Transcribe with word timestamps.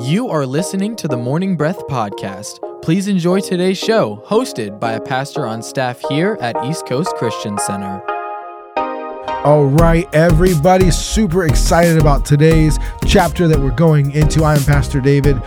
You 0.00 0.28
are 0.28 0.44
listening 0.44 0.94
to 0.96 1.08
the 1.08 1.16
Morning 1.16 1.56
Breath 1.56 1.78
Podcast. 1.86 2.60
Please 2.82 3.08
enjoy 3.08 3.40
today's 3.40 3.78
show, 3.78 4.22
hosted 4.26 4.78
by 4.78 4.92
a 4.92 5.00
pastor 5.00 5.46
on 5.46 5.62
staff 5.62 5.98
here 6.10 6.36
at 6.42 6.54
East 6.66 6.84
Coast 6.86 7.14
Christian 7.16 7.56
Center. 7.56 8.02
All 8.76 9.64
right, 9.64 10.06
everybody, 10.14 10.90
super 10.90 11.46
excited 11.46 11.98
about 11.98 12.26
today's 12.26 12.78
chapter 13.06 13.48
that 13.48 13.58
we're 13.58 13.70
going 13.70 14.10
into. 14.10 14.44
I 14.44 14.56
am 14.56 14.62
Pastor 14.64 15.00
David, 15.00 15.40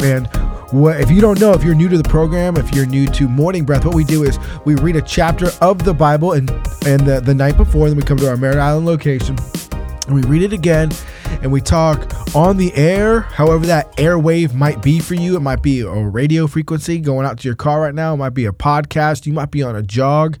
and 0.00 0.28
if 0.74 1.10
you 1.10 1.22
don't 1.22 1.40
know, 1.40 1.52
if 1.54 1.64
you're 1.64 1.74
new 1.74 1.88
to 1.88 1.96
the 1.96 2.06
program, 2.06 2.58
if 2.58 2.74
you're 2.74 2.84
new 2.84 3.06
to 3.06 3.26
Morning 3.26 3.64
Breath, 3.64 3.86
what 3.86 3.94
we 3.94 4.04
do 4.04 4.22
is 4.24 4.38
we 4.66 4.74
read 4.74 4.96
a 4.96 5.02
chapter 5.02 5.48
of 5.62 5.82
the 5.82 5.94
Bible 5.94 6.32
and 6.32 6.50
and 6.86 7.06
the, 7.06 7.22
the 7.24 7.34
night 7.34 7.56
before, 7.56 7.88
then 7.88 7.96
we 7.96 8.02
come 8.02 8.18
to 8.18 8.28
our 8.28 8.36
Merritt 8.36 8.58
Island 8.58 8.84
location 8.84 9.38
and 10.06 10.14
we 10.14 10.22
read 10.22 10.42
it 10.42 10.52
again 10.52 10.90
and 11.42 11.52
we 11.52 11.60
talk 11.60 12.12
on 12.34 12.56
the 12.56 12.74
air, 12.74 13.20
however 13.20 13.66
that 13.66 13.96
airwave 13.96 14.54
might 14.54 14.82
be 14.82 15.00
for 15.00 15.14
you. 15.14 15.36
It 15.36 15.40
might 15.40 15.62
be 15.62 15.80
a 15.80 15.90
radio 15.90 16.46
frequency 16.46 16.98
going 16.98 17.26
out 17.26 17.38
to 17.38 17.48
your 17.48 17.54
car 17.54 17.80
right 17.80 17.94
now. 17.94 18.14
It 18.14 18.18
might 18.18 18.34
be 18.34 18.46
a 18.46 18.52
podcast. 18.52 19.26
You 19.26 19.32
might 19.32 19.50
be 19.50 19.62
on 19.62 19.76
a 19.76 19.82
jog. 19.82 20.38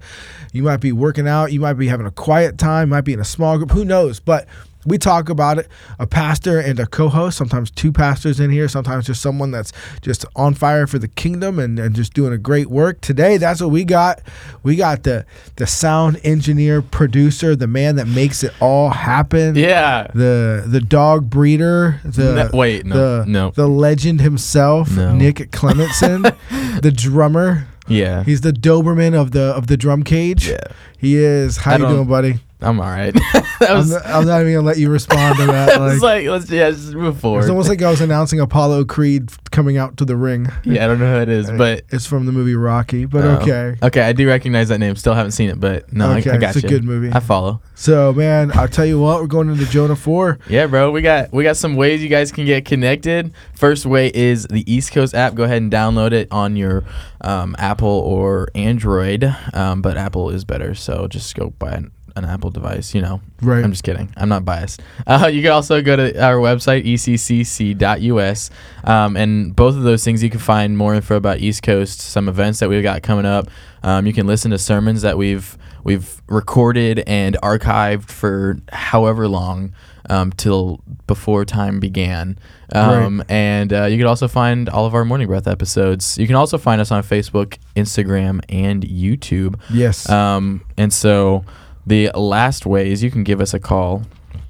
You 0.52 0.62
might 0.62 0.78
be 0.80 0.92
working 0.92 1.28
out. 1.28 1.52
You 1.52 1.60
might 1.60 1.74
be 1.74 1.88
having 1.88 2.06
a 2.06 2.10
quiet 2.10 2.58
time. 2.58 2.88
You 2.88 2.90
might 2.92 3.02
be 3.02 3.12
in 3.12 3.20
a 3.20 3.24
small 3.24 3.58
group. 3.58 3.72
Who 3.72 3.84
knows? 3.84 4.20
But 4.20 4.46
we 4.86 4.98
talk 4.98 5.28
about 5.28 5.58
it 5.58 5.68
a 5.98 6.06
pastor 6.06 6.58
and 6.58 6.78
a 6.78 6.86
co-host 6.86 7.36
sometimes 7.38 7.70
two 7.70 7.90
pastors 7.92 8.40
in 8.40 8.50
here 8.50 8.68
sometimes 8.68 9.06
just 9.06 9.22
someone 9.22 9.50
that's 9.50 9.72
just 10.02 10.24
on 10.36 10.54
fire 10.54 10.86
for 10.86 10.98
the 10.98 11.08
kingdom 11.08 11.58
and, 11.58 11.78
and 11.78 11.94
just 11.94 12.12
doing 12.14 12.32
a 12.32 12.38
great 12.38 12.68
work 12.68 13.00
today 13.00 13.36
that's 13.36 13.60
what 13.60 13.70
we 13.70 13.84
got 13.84 14.20
we 14.62 14.76
got 14.76 15.02
the 15.04 15.24
the 15.56 15.66
sound 15.66 16.20
engineer 16.24 16.82
producer 16.82 17.56
the 17.56 17.66
man 17.66 17.96
that 17.96 18.06
makes 18.06 18.42
it 18.44 18.52
all 18.60 18.90
happen 18.90 19.54
Yeah. 19.56 20.08
the 20.14 20.64
the 20.66 20.80
dog 20.80 21.30
breeder 21.30 22.00
the 22.04 22.48
No, 22.52 22.58
wait, 22.58 22.84
no, 22.86 23.20
the, 23.22 23.26
no. 23.26 23.50
the 23.50 23.66
legend 23.68 24.20
himself 24.20 24.90
No. 24.96 25.14
nick 25.14 25.36
clementson 25.50 26.22
the 26.82 26.92
drummer 26.92 27.66
Yeah. 27.88 28.22
he's 28.24 28.40
the 28.42 28.52
doberman 28.52 29.14
of 29.18 29.30
the 29.32 29.42
of 29.56 29.66
the 29.66 29.76
drum 29.76 30.02
cage 30.02 30.48
Yeah. 30.48 30.58
he 30.98 31.16
is 31.16 31.58
how 31.58 31.72
I 31.72 31.76
you 31.76 31.86
doing 31.86 32.06
buddy 32.08 32.40
I'm 32.60 32.80
all 32.80 32.86
right. 32.86 33.12
that 33.60 33.66
I'm 33.70 33.76
was. 33.78 33.90
not, 33.90 34.06
I'm 34.06 34.26
not 34.26 34.40
even 34.40 34.54
gonna 34.54 34.66
let 34.66 34.78
you 34.78 34.88
respond 34.88 35.36
to 35.38 35.46
that. 35.46 35.70
I 35.76 35.78
was 35.80 36.00
Like, 36.00 36.24
like, 36.24 36.40
let's 36.40 36.50
yeah, 36.50 36.70
just 36.70 36.94
move 36.94 37.20
forward. 37.20 37.40
it's 37.40 37.50
almost 37.50 37.68
like 37.68 37.82
I 37.82 37.90
was 37.90 38.00
announcing 38.00 38.40
Apollo 38.40 38.86
Creed 38.86 39.30
coming 39.50 39.76
out 39.76 39.96
to 39.98 40.04
the 40.04 40.16
ring. 40.16 40.46
yeah, 40.64 40.84
I 40.84 40.86
don't 40.88 40.98
know 40.98 41.14
who 41.16 41.20
it 41.22 41.28
is, 41.28 41.50
but 41.50 41.82
It's 41.90 42.06
from 42.06 42.26
the 42.26 42.32
movie 42.32 42.54
Rocky, 42.54 43.04
but 43.04 43.24
Oh. 43.24 43.30
okay. 43.42 43.76
Okay, 43.82 44.00
I 44.00 44.12
do 44.12 44.26
recognize 44.26 44.68
that 44.70 44.78
name. 44.78 44.96
Still 44.96 45.14
haven't 45.14 45.32
seen 45.32 45.50
it, 45.50 45.60
but 45.60 45.92
no, 45.92 46.10
I- 46.10 46.18
okay, 46.20 46.30
I, 46.30 46.36
got 46.38 46.54
it's 46.56 46.62
you. 46.62 46.68
a 46.68 46.70
good 46.70 46.84
movie. 46.84 47.10
I 47.12 47.20
follow. 47.20 47.60
So 47.74 48.12
man, 48.12 48.50
I'll 48.56 48.68
tell 48.68 48.86
you 48.86 48.98
what, 49.00 49.20
we're 49.20 49.26
going 49.26 49.50
into 49.50 49.66
Jonah 49.66 49.96
four. 49.96 50.38
Yeah, 50.48 50.66
bro. 50.66 50.90
We 50.90 51.02
got 51.02 51.32
we 51.32 51.42
got 51.44 51.56
some 51.56 51.76
ways 51.76 52.02
you 52.02 52.08
guys 52.08 52.32
can 52.32 52.46
get 52.46 52.64
connected. 52.64 53.32
First 53.54 53.84
way 53.84 54.10
is 54.14 54.46
the 54.46 54.64
East 54.72 54.92
Coast 54.92 55.14
app. 55.14 55.34
Go 55.34 55.42
ahead 55.44 55.60
and 55.60 55.70
download 55.72 56.12
it 56.12 56.28
on 56.30 56.56
your 56.56 56.84
um, 57.20 57.54
Apple 57.58 57.88
or 57.88 58.48
Android, 58.54 59.24
um, 59.52 59.82
but 59.82 59.96
Apple 59.96 60.30
is 60.30 60.44
better. 60.44 60.74
So 60.74 61.08
just 61.08 61.34
go 61.34 61.50
buy 61.58 61.72
an, 61.72 61.90
an 62.16 62.24
Apple 62.24 62.50
device. 62.50 62.94
You 62.94 63.02
know, 63.02 63.20
Right. 63.42 63.64
I'm 63.64 63.70
just 63.72 63.84
kidding. 63.84 64.12
I'm 64.16 64.28
not 64.28 64.44
biased. 64.44 64.82
Uh, 65.06 65.28
you 65.32 65.42
can 65.42 65.52
also 65.52 65.82
go 65.82 65.96
to 65.96 66.22
our 66.22 66.36
website 66.36 66.84
eccc.us, 66.84 68.50
um, 68.84 69.16
and 69.16 69.54
both 69.54 69.76
of 69.76 69.82
those 69.82 70.04
things 70.04 70.22
you 70.22 70.30
can 70.30 70.40
find 70.40 70.76
more 70.76 70.94
info 70.94 71.16
about 71.16 71.38
East 71.38 71.62
Coast, 71.62 72.00
some 72.00 72.28
events 72.28 72.60
that 72.60 72.68
we've 72.68 72.82
got 72.82 73.02
coming 73.02 73.26
up. 73.26 73.48
Um, 73.82 74.06
you 74.06 74.12
can 74.12 74.26
listen 74.26 74.50
to 74.50 74.58
sermons 74.58 75.02
that 75.02 75.18
we've 75.18 75.56
we've 75.84 76.22
recorded 76.28 77.02
and 77.06 77.36
archived 77.42 78.08
for 78.10 78.56
however 78.72 79.28
long 79.28 79.74
um, 80.08 80.32
till 80.32 80.80
before 81.06 81.44
time 81.44 81.78
began. 81.80 82.38
Um, 82.74 83.22
And 83.28 83.72
uh, 83.72 83.84
you 83.84 83.98
can 83.98 84.06
also 84.06 84.26
find 84.26 84.68
all 84.70 84.86
of 84.86 84.94
our 84.94 85.04
Morning 85.04 85.26
Breath 85.26 85.46
episodes. 85.46 86.16
You 86.18 86.26
can 86.26 86.36
also 86.36 86.56
find 86.58 86.80
us 86.80 86.90
on 86.90 87.02
Facebook, 87.02 87.58
Instagram, 87.76 88.40
and 88.48 88.82
YouTube. 88.84 89.60
Yes. 89.70 90.08
Um, 90.08 90.62
and 90.78 90.92
so 90.92 91.44
the 91.86 92.10
last 92.14 92.64
way 92.66 92.90
is 92.90 93.02
you 93.02 93.10
can 93.10 93.24
give 93.24 93.40
us 93.40 93.52
a 93.54 93.60
call 93.60 94.02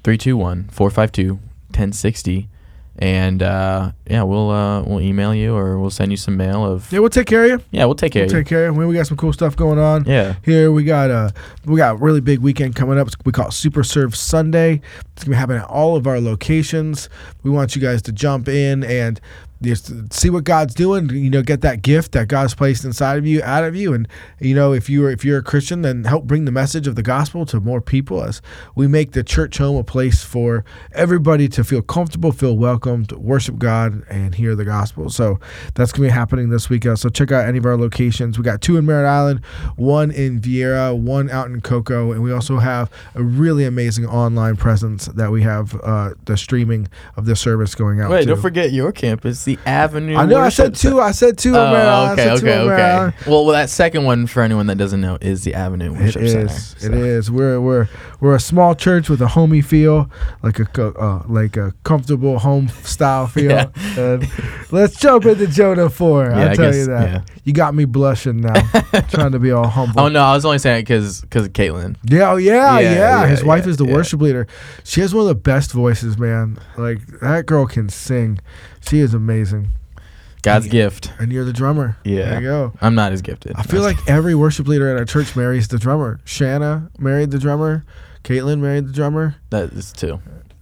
321 0.03 0.69
452 0.71 1.33
1060 1.69 2.47
and 2.97 3.43
uh, 3.43 3.91
yeah 4.09 4.23
we'll 4.23 4.49
uh, 4.51 4.81
we'll 4.83 5.01
email 5.01 5.35
you 5.35 5.53
or 5.53 5.77
we'll 5.77 5.89
send 5.89 6.11
you 6.11 6.17
some 6.17 6.37
mail 6.37 6.65
of 6.65 6.89
yeah, 6.93 6.99
we'll 6.99 7.09
take 7.09 7.27
care 7.27 7.43
of 7.43 7.49
you. 7.49 7.61
yeah 7.71 7.83
we'll 7.83 7.93
take 7.93 8.13
care 8.13 8.21
We'll 8.21 8.27
of 8.27 8.31
you 8.33 8.39
take 8.39 8.47
care 8.47 8.67
of 8.69 8.75
you. 8.77 8.87
We 8.87 8.95
got 8.95 9.05
some 9.07 9.17
cool 9.17 9.33
stuff 9.33 9.55
going 9.57 9.77
on. 9.79 10.05
yeah 10.05 10.35
Here 10.45 10.71
we 10.71 10.85
got 10.85 11.09
a 11.11 11.33
we 11.65 11.75
got 11.75 11.95
a 11.95 11.97
really 11.97 12.21
big 12.21 12.39
weekend 12.39 12.75
coming 12.75 12.97
up. 12.97 13.09
We 13.25 13.33
call 13.33 13.49
it 13.49 13.53
Super 13.53 13.83
Serve 13.83 14.15
Sunday. 14.15 14.79
It's 15.13 15.25
gonna 15.25 15.35
happen 15.35 15.57
at 15.57 15.65
all 15.65 15.97
of 15.97 16.07
our 16.07 16.21
locations. 16.21 17.09
We 17.43 17.51
want 17.51 17.75
you 17.75 17.81
guys 17.81 18.01
to 18.03 18.13
jump 18.13 18.47
in 18.47 18.85
and 18.85 19.19
just 19.65 20.13
see 20.13 20.29
what 20.29 20.43
God's 20.43 20.73
doing. 20.73 21.09
You 21.09 21.29
know, 21.29 21.41
get 21.41 21.61
that 21.61 21.81
gift 21.81 22.11
that 22.13 22.27
God's 22.27 22.55
placed 22.55 22.85
inside 22.85 23.17
of 23.17 23.25
you, 23.25 23.41
out 23.43 23.63
of 23.63 23.75
you, 23.75 23.93
and 23.93 24.07
you 24.39 24.55
know 24.55 24.73
if 24.73 24.89
you're 24.89 25.09
if 25.09 25.25
you're 25.25 25.39
a 25.39 25.43
Christian, 25.43 25.81
then 25.81 26.03
help 26.03 26.25
bring 26.25 26.45
the 26.45 26.51
message 26.51 26.87
of 26.87 26.95
the 26.95 27.03
gospel 27.03 27.45
to 27.47 27.59
more 27.59 27.81
people 27.81 28.23
as 28.23 28.41
we 28.75 28.87
make 28.87 29.11
the 29.11 29.23
church 29.23 29.57
home 29.57 29.75
a 29.77 29.83
place 29.83 30.23
for 30.23 30.63
everybody 30.93 31.47
to 31.49 31.63
feel 31.63 31.81
comfortable, 31.81 32.31
feel 32.31 32.57
welcomed, 32.57 33.11
worship 33.13 33.57
God, 33.57 34.03
and 34.09 34.35
hear 34.35 34.55
the 34.55 34.65
gospel. 34.65 35.09
So 35.09 35.39
that's 35.73 35.91
gonna 35.91 36.07
be 36.07 36.11
happening 36.11 36.49
this 36.49 36.69
weekend. 36.69 36.99
So 36.99 37.09
check 37.09 37.31
out 37.31 37.47
any 37.47 37.57
of 37.57 37.65
our 37.65 37.77
locations. 37.77 38.37
We 38.37 38.43
got 38.43 38.61
two 38.61 38.77
in 38.77 38.85
Merritt 38.85 39.07
Island, 39.07 39.43
one 39.75 40.11
in 40.11 40.39
Viera, 40.39 40.97
one 40.97 41.29
out 41.29 41.47
in 41.47 41.61
Cocoa, 41.61 42.11
and 42.11 42.23
we 42.23 42.31
also 42.31 42.59
have 42.59 42.91
a 43.15 43.23
really 43.23 43.65
amazing 43.65 44.05
online 44.05 44.55
presence 44.55 45.05
that 45.07 45.31
we 45.31 45.41
have 45.43 45.79
uh, 45.83 46.11
the 46.25 46.37
streaming 46.37 46.87
of 47.17 47.25
the 47.25 47.35
service 47.35 47.75
going 47.75 47.99
out. 47.99 48.09
wait 48.09 48.21
to. 48.21 48.27
don't 48.27 48.41
forget 48.41 48.71
your 48.71 48.91
campus 48.91 49.45
the 49.45 49.54
avenue 49.65 50.15
I 50.15 50.25
know. 50.25 50.39
I 50.39 50.49
said 50.49 50.75
two. 50.75 50.99
I 50.99 51.11
said 51.11 51.37
two. 51.37 51.55
Oh, 51.55 51.59
Island. 51.63 52.19
Okay, 52.19 52.29
two 52.39 52.47
okay, 52.47 52.59
okay. 52.59 53.17
Well, 53.29 53.45
well, 53.45 53.53
that 53.53 53.69
second 53.69 54.03
one 54.03 54.27
for 54.27 54.41
anyone 54.41 54.67
that 54.67 54.77
doesn't 54.77 55.01
know 55.01 55.17
is 55.21 55.43
the 55.43 55.53
Avenue 55.53 55.93
It 55.95 55.99
Worship 55.99 56.27
Center. 56.27 56.45
is. 56.45 56.75
so. 56.77 56.87
It 56.87 56.93
is. 56.93 57.31
We're 57.31 57.59
we're 57.61 57.87
we're 58.19 58.35
a 58.35 58.39
small 58.39 58.75
church 58.75 59.09
with 59.09 59.21
a 59.21 59.27
homey 59.27 59.61
feel, 59.61 60.09
like 60.43 60.59
a 60.59 60.83
uh, 60.99 61.23
like 61.27 61.57
a 61.57 61.73
comfortable 61.83 62.39
home 62.39 62.67
style 62.83 63.27
feel. 63.27 63.51
Yeah. 63.51 63.69
And 63.97 64.27
let's 64.71 64.97
jump 64.99 65.25
into 65.25 65.47
Jonah 65.47 65.89
four. 65.89 66.25
Yeah, 66.25 66.37
I'll 66.37 66.49
I 66.49 66.55
tell 66.55 66.65
guess- 66.65 66.75
you 66.77 66.85
that. 66.87 67.09
yeah. 67.09 67.21
You 67.43 67.53
got 67.53 67.75
me 67.75 67.85
blushing 67.85 68.41
now, 68.41 68.53
trying 69.09 69.31
to 69.33 69.37
be 69.39 69.51
all 69.51 69.67
humble. 69.67 70.01
Oh 70.01 70.07
no, 70.07 70.19
I 70.23 70.33
was 70.33 70.45
only 70.45 70.57
saying 70.57 70.79
it 70.79 70.81
because 70.81 71.21
because 71.21 71.47
Caitlin. 71.49 71.95
Yeah, 72.03 72.31
oh 72.31 72.37
yeah, 72.37 72.79
Yeah, 72.79 72.93
yeah. 72.95 73.27
His 73.27 73.43
wife 73.43 73.67
is 73.67 73.77
the 73.77 73.85
worship 73.85 74.19
leader. 74.19 74.47
She 74.83 75.01
has 75.01 75.13
one 75.13 75.21
of 75.21 75.27
the 75.27 75.35
best 75.35 75.71
voices, 75.71 76.17
man. 76.17 76.57
Like 76.75 77.05
that 77.21 77.45
girl 77.45 77.67
can 77.67 77.87
sing. 77.89 78.39
She 78.87 78.99
is 78.99 79.13
amazing. 79.13 79.69
God's 80.41 80.67
Yeah. 80.67 80.71
gift. 80.73 81.11
And 81.19 81.31
you're 81.31 81.43
the 81.45 81.53
drummer. 81.53 81.97
Yeah. 82.03 82.25
There 82.29 82.41
you 82.41 82.47
go. 82.47 82.73
I'm 82.81 82.93
not 82.95 83.11
as 83.13 83.21
gifted. 83.23 83.53
I 83.55 83.63
feel 83.63 83.81
like 83.81 83.97
every 84.07 84.35
worship 84.35 84.67
leader 84.67 84.87
at 84.89 84.97
our 84.97 85.05
church 85.05 85.35
marries 85.35 85.67
the 85.69 85.79
drummer. 85.79 86.19
Shanna 86.23 86.89
married 86.99 87.31
the 87.31 87.39
drummer. 87.39 87.83
Caitlin 88.23 88.59
married 88.59 88.87
the 88.87 88.93
drummer. 88.93 89.35
that 89.49 89.71
is 89.73 89.91
two, 89.91 90.19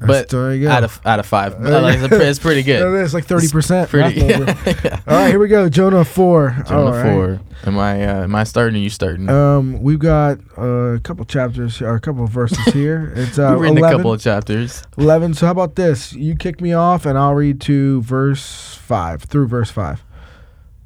That's- 0.08 0.24
but 0.24 0.30
there 0.30 0.53
you 0.53 0.64
go. 0.68 0.72
out 0.72 0.84
of 0.84 1.00
out 1.06 1.19
of 1.19 1.25
five, 1.25 1.59
like, 1.59 2.09
go. 2.09 2.18
it's 2.18 2.40
pretty 2.40 2.64
good. 2.64 2.81
It 2.96 3.02
is 3.03 3.14
like 3.14 3.25
thirty 3.25 3.47
percent. 3.50 3.90
Pretty. 3.90 4.22
All 4.34 4.40
Yeah. 4.40 5.00
right, 5.08 5.30
here 5.30 5.40
we 5.40 5.47
go. 5.47 5.69
Jonah 5.69 6.03
four. 6.06 6.56
Jonah 6.68 6.86
All 6.88 6.91
right. 6.91 7.14
four. 7.14 7.40
Am 7.66 7.78
I 7.80 8.03
uh, 8.06 8.24
am 8.24 8.36
I 8.36 8.44
starting? 8.44 8.75
Or 8.75 8.84
you 8.84 8.90
starting? 8.90 9.30
Um, 9.30 9.81
we've 9.81 10.00
got 10.00 10.40
uh, 10.58 10.96
a 10.96 11.00
couple 11.00 11.24
chapters 11.25 11.81
or 11.81 11.96
a 11.96 12.00
couple 12.02 12.24
of 12.25 12.30
verses 12.30 12.58
here. 12.74 13.13
It's 13.16 13.40
uh, 13.40 13.56
11, 13.56 13.78
a 13.78 13.81
couple 13.90 14.12
of 14.12 14.22
chapters. 14.22 14.84
11. 14.97 15.34
So 15.36 15.46
how 15.46 15.53
about 15.53 15.75
this? 15.75 16.12
You 16.13 16.36
kick 16.36 16.59
me 16.59 16.74
off, 16.74 17.06
and 17.06 17.18
I'll 17.18 17.34
read 17.36 17.62
to 17.62 18.02
verse 18.02 18.75
five 18.75 19.24
through 19.24 19.47
verse 19.47 19.72
five. 19.72 20.03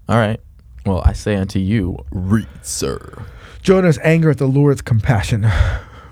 All 0.07 0.17
right. 0.17 0.39
Well, 0.85 1.01
I 1.03 1.13
say 1.13 1.35
unto 1.35 1.59
you, 1.59 1.97
read, 2.11 2.47
sir. 2.61 3.23
Jonah's 3.61 3.97
anger 4.03 4.29
at 4.29 4.37
the 4.37 4.47
Lord's 4.47 4.81
compassion. 4.81 5.45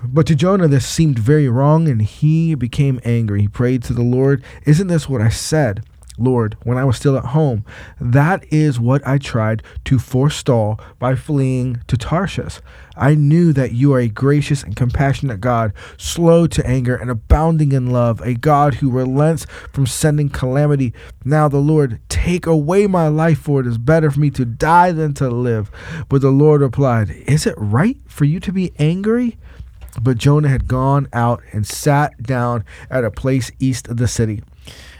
But 0.08 0.26
to 0.26 0.34
Jonah, 0.34 0.68
this 0.68 0.86
seemed 0.86 1.18
very 1.18 1.48
wrong, 1.48 1.88
and 1.88 2.02
he 2.02 2.54
became 2.54 3.00
angry. 3.04 3.42
He 3.42 3.48
prayed 3.48 3.82
to 3.84 3.92
the 3.92 4.02
Lord, 4.02 4.42
Isn't 4.64 4.88
this 4.88 5.08
what 5.08 5.20
I 5.20 5.28
said, 5.28 5.82
Lord, 6.18 6.56
when 6.62 6.78
I 6.78 6.84
was 6.84 6.96
still 6.96 7.16
at 7.16 7.26
home? 7.26 7.64
That 8.00 8.44
is 8.52 8.80
what 8.80 9.06
I 9.06 9.18
tried 9.18 9.62
to 9.84 9.98
forestall 9.98 10.80
by 10.98 11.14
fleeing 11.14 11.82
to 11.88 11.96
Tarshish. 11.96 12.60
I 12.96 13.14
knew 13.14 13.52
that 13.52 13.72
you 13.72 13.92
are 13.92 14.00
a 14.00 14.08
gracious 14.08 14.62
and 14.62 14.74
compassionate 14.74 15.40
God, 15.40 15.72
slow 15.98 16.46
to 16.46 16.66
anger 16.66 16.96
and 16.96 17.10
abounding 17.10 17.72
in 17.72 17.90
love, 17.90 18.20
a 18.22 18.34
God 18.34 18.74
who 18.74 18.90
relents 18.90 19.46
from 19.72 19.86
sending 19.86 20.30
calamity. 20.30 20.94
Now, 21.24 21.48
the 21.48 21.58
Lord, 21.58 22.00
take 22.08 22.46
away 22.46 22.86
my 22.86 23.08
life, 23.08 23.40
for 23.40 23.60
it 23.60 23.66
is 23.66 23.76
better 23.76 24.10
for 24.10 24.20
me 24.20 24.30
to 24.30 24.46
die 24.46 24.92
than 24.92 25.12
to 25.14 25.28
live. 25.28 25.70
But 26.08 26.22
the 26.22 26.30
Lord 26.30 26.62
replied, 26.62 27.10
Is 27.26 27.46
it 27.46 27.54
right 27.58 27.98
for 28.06 28.24
you 28.24 28.40
to 28.40 28.52
be 28.52 28.72
angry? 28.78 29.36
But 30.02 30.18
Jonah 30.18 30.48
had 30.48 30.68
gone 30.68 31.08
out 31.12 31.42
and 31.52 31.66
sat 31.66 32.22
down 32.22 32.64
at 32.90 33.04
a 33.04 33.10
place 33.10 33.50
east 33.58 33.88
of 33.88 33.96
the 33.96 34.08
city. 34.08 34.42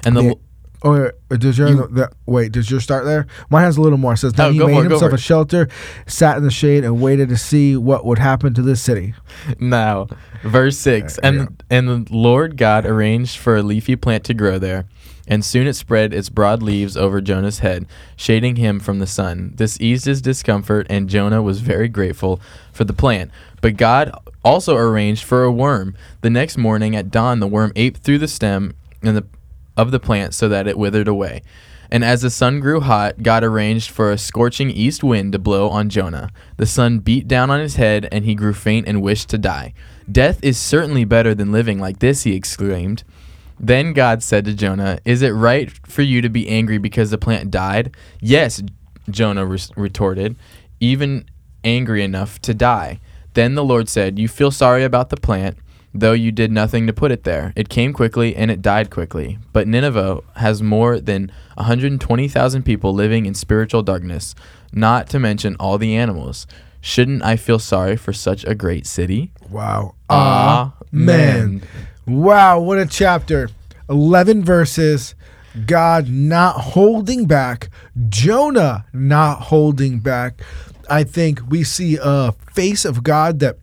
And 0.05 0.17
the. 0.17 0.37
Or 0.83 1.15
or 1.31 1.37
does 1.39 1.57
your 1.59 1.69
You- 1.69 1.89
the, 1.91 2.11
wait? 2.27 2.53
Does 2.53 2.71
your 2.71 2.81
start 2.81 3.07
there? 3.07 3.27
Mine 3.51 3.65
has 3.65 3.77
a 3.77 3.81
little 3.81 3.99
more. 3.99 4.13
It 4.13 4.19
says 4.19 4.35
then 4.35 4.49
Oh, 4.49 4.53
he 4.53 4.59
made 4.61 4.85
it, 4.85 4.91
himself 4.91 5.13
a 5.13 5.19
shelter, 5.19 5.69
sat 6.07 6.37
in 6.37 6.45
the 6.45 6.51
shade, 6.51 6.85
and 6.85 7.01
waited 7.01 7.31
to 7.31 7.37
see 7.37 7.77
what 7.77 8.05
would 8.05 8.19
happen 8.19 8.53
to 8.55 8.63
this 8.63 8.81
city. 8.83 9.15
now, 9.59 10.07
verse 10.45 10.77
six, 10.79 11.17
Uh, 11.19 11.21
and 11.25 11.37
yeah. 11.39 11.47
and 11.79 11.89
the 11.89 12.07
Lord 12.15 12.57
God 12.59 12.85
arranged 12.85 13.39
for 13.39 13.57
a 13.57 13.63
leafy 13.63 13.97
plant 13.97 14.23
to 14.25 14.35
grow 14.35 14.59
there, 14.59 14.85
And 15.27 15.45
soon 15.45 15.67
it 15.67 15.75
spread 15.75 16.15
its 16.15 16.29
broad 16.29 16.63
leaves 16.63 16.97
over 16.97 17.21
Jonah's 17.21 17.59
head, 17.61 17.87
shading 18.17 18.57
him 18.57 18.79
from 18.79 18.99
the 18.99 19.07
sun. 19.07 19.53
This 19.57 19.81
eased 19.81 20.05
his 20.05 20.23
discomfort, 20.23 20.87
and 20.89 21.09
Jonah 21.09 21.43
was 21.43 21.61
very 21.61 21.89
grateful 21.89 22.41
for 22.73 22.85
the 22.85 22.93
plant. 22.93 23.31
But 23.61 23.77
God 23.77 24.13
also 24.45 24.77
arranged 24.77 25.25
for 25.25 25.43
a 25.43 25.51
worm. 25.51 25.97
The 26.21 26.31
next 26.31 26.57
morning 26.57 26.95
at 26.95 27.11
dawn, 27.11 27.41
the 27.41 27.49
worm 27.49 27.73
ate 27.75 27.97
through 27.97 28.19
the 28.19 28.29
stem 28.29 28.75
the, 29.01 29.27
of 29.77 29.91
the 29.91 30.01
plant 30.01 30.35
so 30.35 30.49
that 30.49 30.69
it 30.69 30.79
withered 30.79 31.09
away. 31.09 31.43
And 31.91 32.05
as 32.05 32.23
the 32.23 32.31
sun 32.31 32.61
grew 32.61 32.81
hot, 32.81 33.23
God 33.23 33.45
arranged 33.45 33.91
for 33.91 34.11
a 34.11 34.19
scorching 34.19 34.71
east 34.71 35.05
wind 35.05 35.33
to 35.33 35.39
blow 35.39 35.69
on 35.69 35.89
Jonah. 35.89 36.31
The 36.57 36.67
sun 36.67 36.99
beat 36.99 37.29
down 37.29 37.51
on 37.51 37.61
his 37.61 37.77
head, 37.77 38.09
and 38.11 38.25
he 38.25 38.35
grew 38.35 38.53
faint 38.53 38.89
and 38.89 39.03
wished 39.03 39.29
to 39.31 39.39
die. 39.39 39.73
Death 40.11 40.43
is 40.43 40.59
certainly 40.59 41.05
better 41.05 41.35
than 41.35 41.53
living 41.53 41.79
like 41.79 42.01
this, 42.01 42.23
he 42.23 42.35
exclaimed. 42.35 43.05
Then 43.59 43.93
God 43.93 44.23
said 44.23 44.45
to 44.45 44.55
Jonah, 44.55 44.99
Is 45.05 45.23
it 45.23 45.31
right 45.31 45.71
for 45.87 46.03
you 46.03 46.21
to 46.21 46.29
be 46.29 46.49
angry 46.49 46.79
because 46.79 47.11
the 47.11 47.19
plant 47.19 47.51
died? 47.51 47.95
Yes, 48.21 48.63
Jonah 49.11 49.47
re- 49.47 49.59
retorted, 49.77 50.37
even 50.81 51.25
angry 51.65 52.03
enough 52.03 52.41
to 52.43 52.55
die. 52.55 53.01
Then 53.35 53.55
the 53.55 53.65
Lord 53.65 53.89
said, 53.89 54.19
You 54.19 54.29
feel 54.29 54.51
sorry 54.51 54.85
about 54.85 55.11
the 55.11 55.17
plant, 55.17 55.59
though 55.93 56.13
you 56.13 56.33
did 56.33 56.51
nothing 56.51 56.87
to 56.87 56.93
put 56.93 57.13
it 57.13 57.25
there. 57.25 57.53
It 57.57 57.69
came 57.69 57.93
quickly 57.93 58.35
and 58.37 58.51
it 58.51 58.63
died 58.63 58.91
quickly. 58.91 59.39
But 59.53 59.69
Nineveh 59.69 60.21
has 60.37 60.63
more 60.63 61.01
than 61.01 61.33
120,000 61.55 62.63
people 62.63 62.93
living 62.93 63.27
in 63.27 63.35
spiritual 63.35 63.83
darkness, 63.83 64.35
not 64.73 65.09
to 65.11 65.19
mention 65.19 65.57
all 65.59 65.79
the 65.79 65.97
animals. 65.97 66.47
Shouldn't 66.81 67.25
I 67.25 67.37
feel 67.37 67.59
sorry 67.59 67.97
for 67.97 68.13
such 68.13 68.45
a 68.45 68.55
great 68.55 68.87
city? 68.87 69.33
Wow. 69.51 70.75
Amen. 70.93 71.63
Amen. 71.63 71.63
Wow, 72.07 72.61
what 72.61 72.79
a 72.79 72.87
chapter. 72.87 73.49
11 73.89 74.45
verses. 74.45 75.17
God 75.65 76.09
not 76.09 76.61
holding 76.61 77.27
back, 77.27 77.71
Jonah 78.09 78.85
not 78.93 79.41
holding 79.41 79.99
back. 79.99 80.41
I 80.89 81.03
think 81.03 81.41
we 81.49 81.65
see 81.65 81.99
a 82.01 82.33
face 82.53 82.85
of 82.85 83.03
God 83.03 83.41
that 83.41 83.57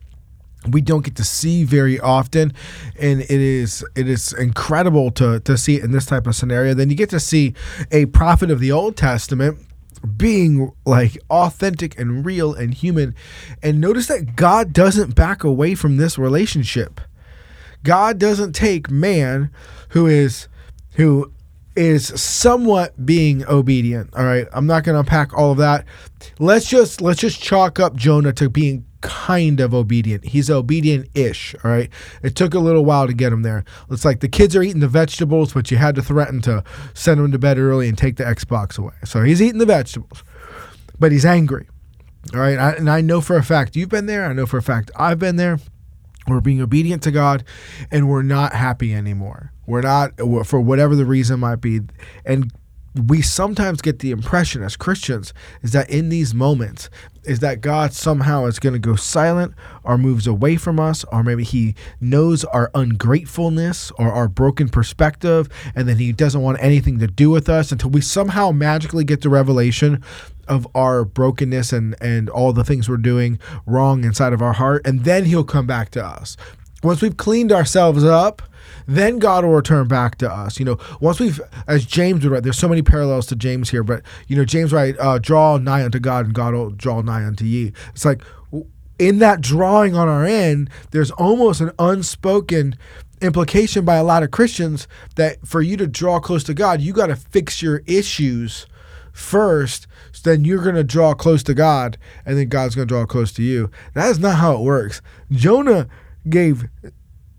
we 0.68 0.82
don't 0.82 1.04
get 1.04 1.16
to 1.16 1.24
see 1.24 1.64
very 1.64 2.00
often 2.00 2.52
and 2.98 3.20
it 3.20 3.30
is 3.30 3.84
it 3.94 4.08
is 4.08 4.32
incredible 4.32 5.10
to 5.12 5.40
to 5.40 5.58
see 5.58 5.76
it 5.76 5.84
in 5.84 5.92
this 5.92 6.06
type 6.06 6.26
of 6.26 6.34
scenario 6.34 6.72
then 6.72 6.88
you 6.88 6.96
get 6.96 7.10
to 7.10 7.20
see 7.20 7.52
a 7.90 8.06
prophet 8.06 8.50
of 8.50 8.60
the 8.60 8.72
old 8.72 8.96
testament 8.96 9.58
being 10.16 10.72
like 10.86 11.18
authentic 11.28 11.98
and 11.98 12.24
real 12.24 12.54
and 12.54 12.72
human 12.72 13.14
and 13.62 13.78
notice 13.78 14.06
that 14.06 14.36
God 14.36 14.72
doesn't 14.72 15.14
back 15.14 15.44
away 15.44 15.74
from 15.74 15.98
this 15.98 16.16
relationship 16.16 16.98
God 17.84 18.18
doesn't 18.18 18.54
take 18.54 18.90
man 18.90 19.50
who 19.90 20.06
is 20.06 20.48
who 20.94 21.32
is 21.76 22.06
somewhat 22.20 23.04
being 23.04 23.44
obedient. 23.46 24.12
All 24.14 24.24
right. 24.24 24.46
I'm 24.52 24.66
not 24.66 24.84
going 24.84 24.94
to 24.94 25.00
unpack 25.00 25.36
all 25.36 25.52
of 25.52 25.58
that. 25.58 25.84
Let's 26.38 26.68
just 26.68 27.00
let's 27.00 27.20
just 27.20 27.40
chalk 27.40 27.78
up 27.78 27.94
Jonah 27.94 28.32
to 28.34 28.48
being 28.48 28.84
kind 29.00 29.60
of 29.60 29.74
obedient. 29.74 30.24
He's 30.24 30.48
obedient-ish, 30.48 31.54
all 31.62 31.70
right? 31.70 31.90
It 32.22 32.36
took 32.36 32.54
a 32.54 32.58
little 32.58 32.86
while 32.86 33.06
to 33.06 33.12
get 33.12 33.34
him 33.34 33.42
there. 33.42 33.62
It's 33.90 34.04
like 34.04 34.20
the 34.20 34.28
kids 34.28 34.56
are 34.56 34.62
eating 34.62 34.80
the 34.80 34.88
vegetables, 34.88 35.52
but 35.52 35.70
you 35.70 35.76
had 35.76 35.94
to 35.96 36.02
threaten 36.02 36.40
to 36.42 36.64
send 36.94 37.20
them 37.20 37.30
to 37.32 37.38
bed 37.38 37.58
early 37.58 37.86
and 37.86 37.98
take 37.98 38.16
the 38.16 38.24
Xbox 38.24 38.78
away. 38.78 38.94
So 39.04 39.22
he's 39.22 39.42
eating 39.42 39.58
the 39.58 39.66
vegetables, 39.66 40.24
but 40.98 41.12
he's 41.12 41.26
angry. 41.26 41.68
All 42.32 42.40
right? 42.40 42.58
I, 42.58 42.70
and 42.72 42.88
I 42.88 43.02
know 43.02 43.20
for 43.20 43.36
a 43.36 43.42
fact 43.42 43.76
you've 43.76 43.90
been 43.90 44.06
there. 44.06 44.24
I 44.24 44.32
know 44.32 44.46
for 44.46 44.56
a 44.56 44.62
fact 44.62 44.90
I've 44.96 45.18
been 45.18 45.36
there. 45.36 45.58
We're 46.26 46.40
being 46.40 46.60
obedient 46.60 47.02
to 47.04 47.10
God 47.10 47.44
and 47.90 48.08
we're 48.08 48.22
not 48.22 48.54
happy 48.54 48.94
anymore. 48.94 49.52
We're 49.66 49.82
not, 49.82 50.12
for 50.46 50.60
whatever 50.60 50.94
the 50.94 51.04
reason 51.04 51.40
might 51.40 51.60
be. 51.60 51.80
And 52.24 52.52
we 52.94 53.22
sometimes 53.22 53.82
get 53.82 53.98
the 53.98 54.12
impression 54.12 54.62
as 54.62 54.76
Christians 54.76 55.34
is 55.62 55.72
that 55.72 55.90
in 55.90 56.10
these 56.10 56.32
moments, 56.32 56.88
is 57.24 57.40
that 57.40 57.60
God 57.60 57.92
somehow 57.92 58.44
is 58.44 58.58
going 58.58 58.74
to 58.74 58.78
go 58.78 58.94
silent 58.96 59.54
or 59.82 59.98
moves 59.98 60.26
away 60.26 60.56
from 60.56 60.78
us, 60.78 61.04
or 61.04 61.22
maybe 61.22 61.42
He 61.42 61.74
knows 62.00 62.44
our 62.44 62.70
ungratefulness 62.74 63.90
or 63.98 64.12
our 64.12 64.28
broken 64.28 64.68
perspective, 64.68 65.48
and 65.74 65.88
then 65.88 65.98
He 65.98 66.12
doesn't 66.12 66.42
want 66.42 66.58
anything 66.60 66.98
to 66.98 67.06
do 67.06 67.30
with 67.30 67.48
us 67.48 67.72
until 67.72 67.90
we 67.90 68.00
somehow 68.00 68.50
magically 68.50 69.04
get 69.04 69.22
the 69.22 69.28
revelation 69.28 70.02
of 70.48 70.66
our 70.74 71.04
brokenness 71.04 71.72
and 71.72 71.94
and 72.00 72.28
all 72.28 72.52
the 72.52 72.64
things 72.64 72.88
we're 72.88 72.96
doing 72.96 73.38
wrong 73.66 74.04
inside 74.04 74.32
of 74.32 74.42
our 74.42 74.54
heart 74.54 74.86
and 74.86 75.04
then 75.04 75.24
he'll 75.24 75.44
come 75.44 75.66
back 75.66 75.90
to 75.90 76.04
us 76.04 76.36
once 76.82 77.00
we've 77.02 77.16
cleaned 77.16 77.52
ourselves 77.52 78.04
up 78.04 78.42
then 78.86 79.18
God 79.18 79.44
will 79.44 79.52
return 79.52 79.88
back 79.88 80.18
to 80.18 80.30
us. 80.30 80.58
You 80.58 80.66
know, 80.66 80.78
once 81.00 81.20
we've, 81.20 81.40
as 81.66 81.86
James 81.86 82.22
would 82.22 82.32
write, 82.32 82.42
there's 82.42 82.58
so 82.58 82.68
many 82.68 82.82
parallels 82.82 83.26
to 83.26 83.36
James 83.36 83.70
here, 83.70 83.82
but 83.82 84.02
you 84.28 84.36
know, 84.36 84.44
James 84.44 84.72
write, 84.72 84.96
uh, 84.98 85.18
"Draw 85.18 85.58
nigh 85.58 85.84
unto 85.84 85.98
God, 85.98 86.26
and 86.26 86.34
God 86.34 86.54
will 86.54 86.70
draw 86.70 87.00
nigh 87.00 87.24
unto 87.24 87.44
ye." 87.44 87.72
It's 87.94 88.04
like 88.04 88.22
in 88.98 89.18
that 89.18 89.40
drawing 89.40 89.96
on 89.96 90.08
our 90.08 90.24
end, 90.24 90.70
there's 90.90 91.10
almost 91.12 91.60
an 91.60 91.72
unspoken 91.78 92.76
implication 93.20 93.84
by 93.84 93.96
a 93.96 94.04
lot 94.04 94.22
of 94.22 94.30
Christians 94.30 94.86
that 95.16 95.46
for 95.46 95.62
you 95.62 95.76
to 95.76 95.86
draw 95.86 96.20
close 96.20 96.44
to 96.44 96.54
God, 96.54 96.80
you 96.80 96.92
got 96.92 97.06
to 97.06 97.16
fix 97.16 97.62
your 97.62 97.82
issues 97.86 98.66
first, 99.14 99.86
so 100.12 100.28
then 100.28 100.44
you're 100.44 100.62
going 100.62 100.74
to 100.74 100.84
draw 100.84 101.14
close 101.14 101.42
to 101.44 101.54
God, 101.54 101.96
and 102.26 102.36
then 102.36 102.48
God's 102.48 102.74
going 102.74 102.86
to 102.86 102.92
draw 102.92 103.06
close 103.06 103.32
to 103.34 103.42
you. 103.42 103.70
That 103.94 104.10
is 104.10 104.18
not 104.18 104.36
how 104.36 104.56
it 104.56 104.60
works. 104.60 105.00
Jonah 105.30 105.88
gave 106.28 106.68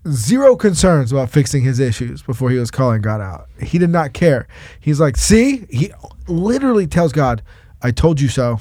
zero 0.08 0.56
concerns 0.56 1.12
about 1.12 1.30
fixing 1.30 1.62
his 1.62 1.78
issues 1.78 2.22
before 2.22 2.50
he 2.50 2.58
was 2.58 2.70
calling 2.70 3.02
God 3.02 3.20
out. 3.20 3.48
He 3.60 3.78
did 3.78 3.90
not 3.90 4.14
care. 4.14 4.48
He's 4.80 4.98
like, 4.98 5.16
see, 5.16 5.66
he 5.70 5.92
literally 6.26 6.86
tells 6.86 7.12
God, 7.12 7.42
I 7.82 7.90
told 7.90 8.20
you 8.20 8.28
so. 8.28 8.60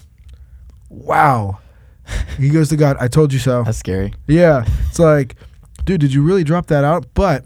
Wow. 0.89 1.59
He 2.37 2.49
goes 2.49 2.69
to 2.69 2.75
God, 2.75 2.97
I 2.99 3.07
told 3.07 3.31
you 3.31 3.39
so. 3.39 3.63
That's 3.65 3.77
scary. 3.77 4.13
Yeah. 4.27 4.65
It's 4.89 4.99
like, 4.99 5.35
dude, 5.85 6.01
did 6.01 6.13
you 6.13 6.21
really 6.21 6.43
drop 6.43 6.67
that 6.67 6.83
out? 6.83 7.05
But, 7.13 7.45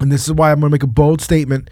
and 0.00 0.12
this 0.12 0.26
is 0.26 0.32
why 0.32 0.52
I'm 0.52 0.60
going 0.60 0.70
to 0.70 0.74
make 0.74 0.82
a 0.82 0.88
bold 0.88 1.20
statement. 1.20 1.70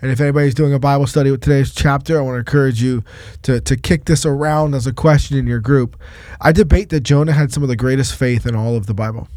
And 0.00 0.10
if 0.10 0.20
anybody's 0.20 0.54
doing 0.54 0.72
a 0.72 0.78
Bible 0.78 1.06
study 1.06 1.30
with 1.30 1.40
today's 1.40 1.74
chapter, 1.74 2.18
I 2.18 2.22
want 2.22 2.34
to 2.34 2.38
encourage 2.38 2.82
you 2.82 3.02
to, 3.42 3.60
to 3.60 3.76
kick 3.76 4.04
this 4.04 4.24
around 4.24 4.74
as 4.74 4.86
a 4.86 4.92
question 4.92 5.36
in 5.36 5.46
your 5.46 5.60
group. 5.60 6.00
I 6.40 6.52
debate 6.52 6.90
that 6.90 7.00
Jonah 7.00 7.32
had 7.32 7.52
some 7.52 7.62
of 7.62 7.68
the 7.68 7.76
greatest 7.76 8.14
faith 8.14 8.46
in 8.46 8.54
all 8.54 8.76
of 8.76 8.86
the 8.86 8.94
Bible. 8.94 9.28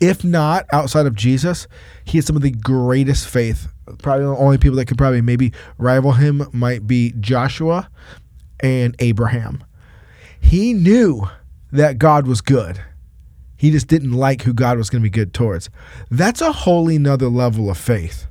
If 0.00 0.24
not 0.24 0.66
outside 0.72 1.06
of 1.06 1.14
Jesus, 1.14 1.66
he 2.04 2.18
has 2.18 2.26
some 2.26 2.36
of 2.36 2.42
the 2.42 2.50
greatest 2.50 3.28
faith. 3.28 3.68
Probably 3.98 4.24
the 4.24 4.36
only 4.36 4.58
people 4.58 4.76
that 4.76 4.86
could 4.86 4.98
probably 4.98 5.20
maybe 5.20 5.52
rival 5.78 6.12
him 6.12 6.46
might 6.52 6.86
be 6.86 7.14
Joshua 7.20 7.88
and 8.60 8.94
Abraham. 8.98 9.64
He 10.40 10.74
knew 10.74 11.28
that 11.70 11.98
God 11.98 12.26
was 12.26 12.40
good. 12.40 12.82
He 13.56 13.70
just 13.70 13.86
didn't 13.86 14.12
like 14.12 14.42
who 14.42 14.52
God 14.52 14.76
was 14.76 14.90
going 14.90 15.02
to 15.02 15.06
be 15.06 15.10
good 15.10 15.32
towards. 15.32 15.70
That's 16.10 16.40
a 16.40 16.50
wholly 16.50 16.98
nother 16.98 17.28
level 17.28 17.70
of 17.70 17.78
faith. 17.78 18.26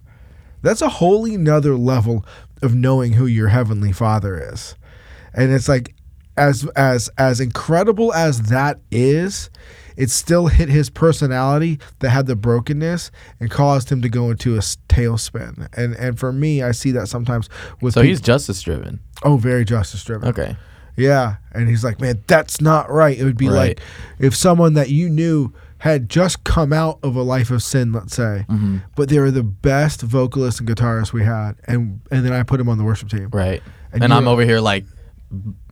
That's 0.62 0.82
a 0.82 0.90
wholly 0.90 1.38
nother 1.38 1.76
level 1.76 2.26
of 2.62 2.76
knowing 2.76 3.14
who 3.14 3.26
your 3.26 3.48
heavenly 3.50 3.92
Father 3.92 4.52
is. 4.54 4.76
And 5.34 5.52
it's 5.52 5.68
like 5.70 5.96
as 6.38 6.66
as 6.76 7.10
as 7.18 7.40
incredible 7.40 8.14
as 8.14 8.44
that 8.50 8.80
is, 8.92 9.50
it 9.98 10.10
still 10.10 10.48
hit 10.48 10.70
his 10.70 10.90
personality 10.90 11.80
that 12.00 12.10
had 12.10 12.26
the 12.28 12.36
brokenness 12.36 13.12
and 13.40 13.50
caused 13.52 13.90
him 13.92 14.02
to 14.02 14.10
go 14.10 14.30
into 14.30 14.56
a 14.56 14.60
tailspin. 14.60 15.68
And 15.76 15.96
and 15.96 16.20
for 16.20 16.32
me, 16.32 16.62
I 16.64 16.72
see 16.72 16.92
that 16.92 17.08
sometimes 17.08 17.50
with 17.82 17.94
So 17.96 18.02
peop- 18.02 18.10
he's 18.10 18.22
justice 18.22 18.62
driven. 18.62 19.00
oh 19.24 19.38
very 19.38 19.66
justice 19.66 20.04
driven. 20.04 20.30
Okay. 20.30 20.56
Yeah, 20.98 21.38
and 21.54 21.70
he's 21.70 21.84
like, 21.86 22.02
man, 22.02 22.22
that's 22.28 22.60
not 22.60 22.92
right. 22.92 23.18
It 23.18 23.24
would 23.24 23.38
be 23.38 23.48
Right. 23.48 23.56
like 23.56 23.82
if 24.20 24.36
someone 24.36 24.74
that 24.74 24.90
you 24.90 25.10
knew 25.10 25.54
had 25.82 26.10
just 26.10 26.44
come 26.44 26.72
out 26.72 27.00
of 27.04 27.16
a 27.16 27.22
life 27.24 27.50
of 27.52 27.62
sin, 27.64 27.92
let's 27.92 28.16
say, 28.16 28.46
Mm-hmm. 28.50 28.78
but 28.96 29.10
they 29.10 29.20
were 29.20 29.32
the 29.32 29.44
best 29.44 30.02
vocalists 30.02 30.60
and 30.60 30.70
guitarists 30.70 31.12
we 31.12 31.24
had, 31.24 31.54
and 31.66 32.00
and 32.12 32.24
then 32.26 32.34
I 32.34 32.44
put 32.44 32.60
him 32.60 32.70
on 32.70 32.78
the 32.78 32.84
worship 32.84 33.10
team. 33.10 33.30
Right. 33.32 33.62
And 33.92 34.04
And, 34.04 34.14
I'm 34.14 34.28
over 34.28 34.44
here 34.46 34.60
like 34.60 34.86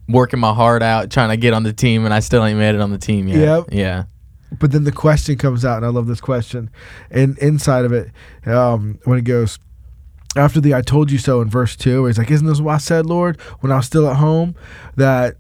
working 0.08 0.40
my 0.40 0.54
heart 0.54 0.82
out 0.82 1.12
trying 1.12 1.30
to 1.30 1.38
get 1.38 1.54
on 1.54 1.64
the 1.64 1.74
team, 1.74 2.06
and 2.06 2.14
I 2.14 2.20
still 2.22 2.44
ain't 2.44 2.58
made 2.58 2.76
it 2.76 2.82
on 2.82 2.92
the 2.92 2.98
team 2.98 3.28
yet. 3.28 3.38
Yep. 3.40 3.66
Yeah. 3.72 4.04
But 4.58 4.72
then 4.72 4.84
the 4.84 4.92
question 4.92 5.38
comes 5.38 5.64
out, 5.64 5.78
and 5.78 5.86
I 5.86 5.90
love 5.90 6.08
this 6.08 6.22
question. 6.22 6.72
And 7.12 7.38
inside 7.38 7.86
of 7.86 7.94
it, 7.94 8.10
um, 8.48 8.98
when 9.04 9.20
it 9.20 9.26
goes, 9.26 9.60
after 10.36 10.60
the 10.60 10.74
I 10.74 10.82
told 10.82 11.12
you 11.12 11.20
so 11.20 11.40
in 11.42 11.50
verse 11.52 11.76
2, 11.76 12.06
he's 12.06 12.18
like, 12.18 12.32
Isn't 12.32 12.48
this 12.48 12.60
what 12.60 12.74
I 12.74 12.78
said, 12.80 13.06
Lord, 13.06 13.40
when 13.60 13.72
I 13.72 13.76
was 13.78 13.86
still 13.86 14.10
at 14.10 14.16
home? 14.16 14.56
That 14.96 15.36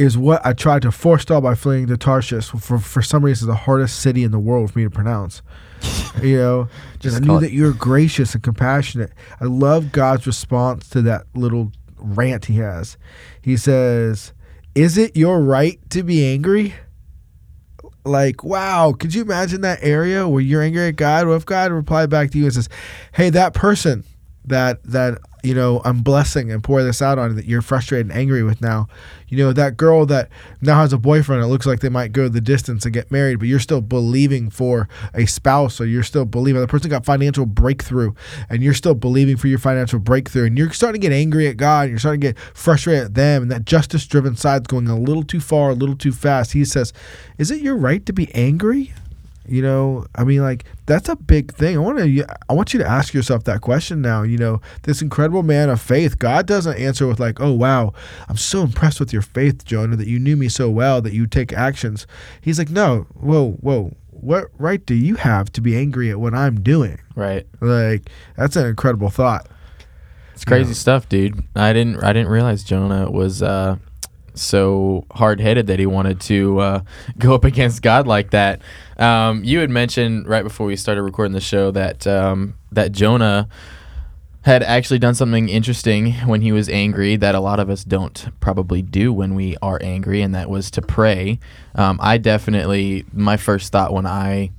is 0.00 0.16
what 0.16 0.44
I 0.46 0.54
tried 0.54 0.82
to 0.82 0.90
forestall 0.90 1.42
by 1.42 1.54
fleeing 1.54 1.86
to 1.88 1.96
Tarshish. 1.98 2.48
For, 2.48 2.78
for 2.78 3.02
some 3.02 3.22
reason, 3.22 3.48
the 3.48 3.54
hardest 3.54 4.00
city 4.00 4.24
in 4.24 4.30
the 4.30 4.38
world 4.38 4.72
for 4.72 4.78
me 4.78 4.84
to 4.84 4.90
pronounce. 4.90 5.42
you 6.22 6.38
know, 6.38 6.68
just 6.98 7.16
I 7.16 7.20
knew 7.20 7.36
it- 7.36 7.40
that 7.42 7.52
you're 7.52 7.74
gracious 7.74 8.34
and 8.34 8.42
compassionate. 8.42 9.12
I 9.40 9.44
love 9.44 9.92
God's 9.92 10.26
response 10.26 10.88
to 10.90 11.02
that 11.02 11.26
little 11.34 11.72
rant 11.98 12.46
he 12.46 12.54
has. 12.56 12.96
He 13.42 13.58
says, 13.58 14.32
Is 14.74 14.96
it 14.96 15.16
your 15.16 15.40
right 15.42 15.78
to 15.90 16.02
be 16.02 16.24
angry? 16.26 16.74
like 18.06 18.42
wow 18.42 18.94
could 18.98 19.14
you 19.14 19.20
imagine 19.20 19.60
that 19.60 19.78
area 19.82 20.26
where 20.26 20.40
you're 20.40 20.62
angry 20.62 20.88
at 20.88 20.96
god 20.96 21.26
what 21.26 21.34
if 21.34 21.44
god 21.44 21.70
replied 21.70 22.08
back 22.08 22.30
to 22.30 22.38
you 22.38 22.44
and 22.44 22.54
says 22.54 22.66
hey 23.12 23.28
that 23.28 23.52
person 23.52 24.02
that 24.50 24.82
that 24.84 25.18
you 25.42 25.54
know 25.54 25.80
I'm 25.84 26.02
blessing 26.02 26.52
and 26.52 26.62
pour 26.62 26.82
this 26.82 27.00
out 27.00 27.18
on 27.18 27.34
that 27.36 27.46
you're 27.46 27.62
frustrated 27.62 28.08
and 28.08 28.16
angry 28.16 28.42
with 28.42 28.60
now. 28.60 28.86
You 29.28 29.38
know 29.38 29.52
that 29.52 29.76
girl 29.76 30.06
that 30.06 30.28
now 30.60 30.80
has 30.80 30.92
a 30.92 30.98
boyfriend. 30.98 31.42
It 31.42 31.46
looks 31.46 31.66
like 31.66 31.80
they 31.80 31.88
might 31.88 32.12
go 32.12 32.28
the 32.28 32.40
distance 32.40 32.84
and 32.84 32.92
get 32.92 33.10
married, 33.10 33.38
but 33.38 33.48
you're 33.48 33.58
still 33.58 33.80
believing 33.80 34.50
for 34.50 34.88
a 35.14 35.24
spouse, 35.26 35.80
or 35.80 35.86
you're 35.86 36.02
still 36.02 36.24
believing 36.24 36.60
the 36.60 36.66
person 36.66 36.90
got 36.90 37.06
financial 37.06 37.46
breakthrough, 37.46 38.12
and 38.50 38.62
you're 38.62 38.74
still 38.74 38.94
believing 38.94 39.36
for 39.36 39.48
your 39.48 39.58
financial 39.58 39.98
breakthrough, 39.98 40.46
and 40.46 40.58
you're 40.58 40.70
starting 40.72 41.00
to 41.00 41.08
get 41.08 41.14
angry 41.14 41.48
at 41.48 41.56
God, 41.56 41.82
and 41.82 41.90
you're 41.90 41.98
starting 41.98 42.20
to 42.20 42.26
get 42.28 42.38
frustrated 42.54 43.04
at 43.04 43.14
them, 43.14 43.42
and 43.42 43.50
that 43.50 43.64
justice-driven 43.64 44.36
side's 44.36 44.66
going 44.66 44.88
a 44.88 44.98
little 44.98 45.22
too 45.22 45.40
far, 45.40 45.70
a 45.70 45.74
little 45.74 45.96
too 45.96 46.12
fast. 46.12 46.52
He 46.52 46.64
says, 46.64 46.92
"Is 47.38 47.50
it 47.50 47.60
your 47.60 47.76
right 47.76 48.04
to 48.04 48.12
be 48.12 48.34
angry?" 48.34 48.92
You 49.48 49.62
know, 49.62 50.06
I 50.14 50.22
mean, 50.24 50.42
like 50.42 50.64
that's 50.86 51.08
a 51.08 51.16
big 51.16 51.52
thing. 51.54 51.76
I 51.76 51.80
want 51.80 51.98
to, 51.98 52.24
I 52.48 52.52
want 52.52 52.72
you 52.72 52.78
to 52.80 52.86
ask 52.86 53.12
yourself 53.14 53.44
that 53.44 53.62
question 53.62 54.00
now. 54.00 54.22
You 54.22 54.38
know, 54.38 54.60
this 54.82 55.02
incredible 55.02 55.42
man 55.42 55.68
of 55.70 55.80
faith. 55.80 56.18
God 56.18 56.46
doesn't 56.46 56.78
answer 56.78 57.06
with 57.06 57.18
like, 57.18 57.40
"Oh 57.40 57.52
wow, 57.52 57.92
I'm 58.28 58.36
so 58.36 58.62
impressed 58.62 59.00
with 59.00 59.12
your 59.12 59.22
faith, 59.22 59.64
Jonah, 59.64 59.96
that 59.96 60.06
you 60.06 60.18
knew 60.20 60.36
me 60.36 60.48
so 60.48 60.70
well 60.70 61.00
that 61.02 61.12
you 61.14 61.26
take 61.26 61.52
actions." 61.52 62.06
He's 62.40 62.58
like, 62.58 62.70
"No, 62.70 63.06
whoa, 63.14 63.52
whoa, 63.60 63.96
what 64.10 64.48
right 64.58 64.84
do 64.84 64.94
you 64.94 65.16
have 65.16 65.50
to 65.52 65.60
be 65.60 65.76
angry 65.76 66.10
at 66.10 66.20
what 66.20 66.34
I'm 66.34 66.60
doing?" 66.60 67.00
Right. 67.16 67.46
Like 67.60 68.08
that's 68.36 68.54
an 68.56 68.66
incredible 68.66 69.10
thought. 69.10 69.48
It's 70.34 70.44
crazy 70.44 70.70
Yeah. 70.70 70.74
stuff, 70.74 71.08
dude. 71.08 71.42
I 71.56 71.72
didn't 71.72 72.04
I 72.04 72.12
didn't 72.12 72.30
realize 72.30 72.62
Jonah 72.62 73.10
was 73.10 73.42
uh, 73.42 73.76
so 74.34 75.04
hard 75.12 75.40
headed 75.40 75.66
that 75.66 75.78
he 75.78 75.86
wanted 75.86 76.20
to 76.22 76.58
uh, 76.60 76.80
go 77.18 77.34
up 77.34 77.44
against 77.44 77.82
God 77.82 78.06
like 78.06 78.30
that. 78.30 78.60
Um, 79.00 79.42
you 79.42 79.60
had 79.60 79.70
mentioned 79.70 80.28
right 80.28 80.44
before 80.44 80.66
we 80.66 80.76
started 80.76 81.02
recording 81.02 81.32
the 81.32 81.40
show 81.40 81.70
that 81.70 82.06
um, 82.06 82.54
that 82.70 82.92
Jonah 82.92 83.48
had 84.42 84.62
actually 84.62 84.98
done 84.98 85.14
something 85.14 85.48
interesting 85.48 86.12
when 86.26 86.40
he 86.40 86.52
was 86.52 86.68
angry 86.68 87.16
that 87.16 87.34
a 87.34 87.40
lot 87.40 87.60
of 87.60 87.68
us 87.68 87.84
don't 87.84 88.28
probably 88.40 88.80
do 88.82 89.12
when 89.12 89.34
we 89.34 89.56
are 89.60 89.78
angry, 89.82 90.22
and 90.22 90.34
that 90.34 90.48
was 90.48 90.70
to 90.72 90.82
pray. 90.82 91.38
Um, 91.74 91.98
I 92.02 92.18
definitely 92.18 93.04
my 93.12 93.36
first 93.36 93.72
thought 93.72 93.92
when 93.92 94.06
I 94.06 94.50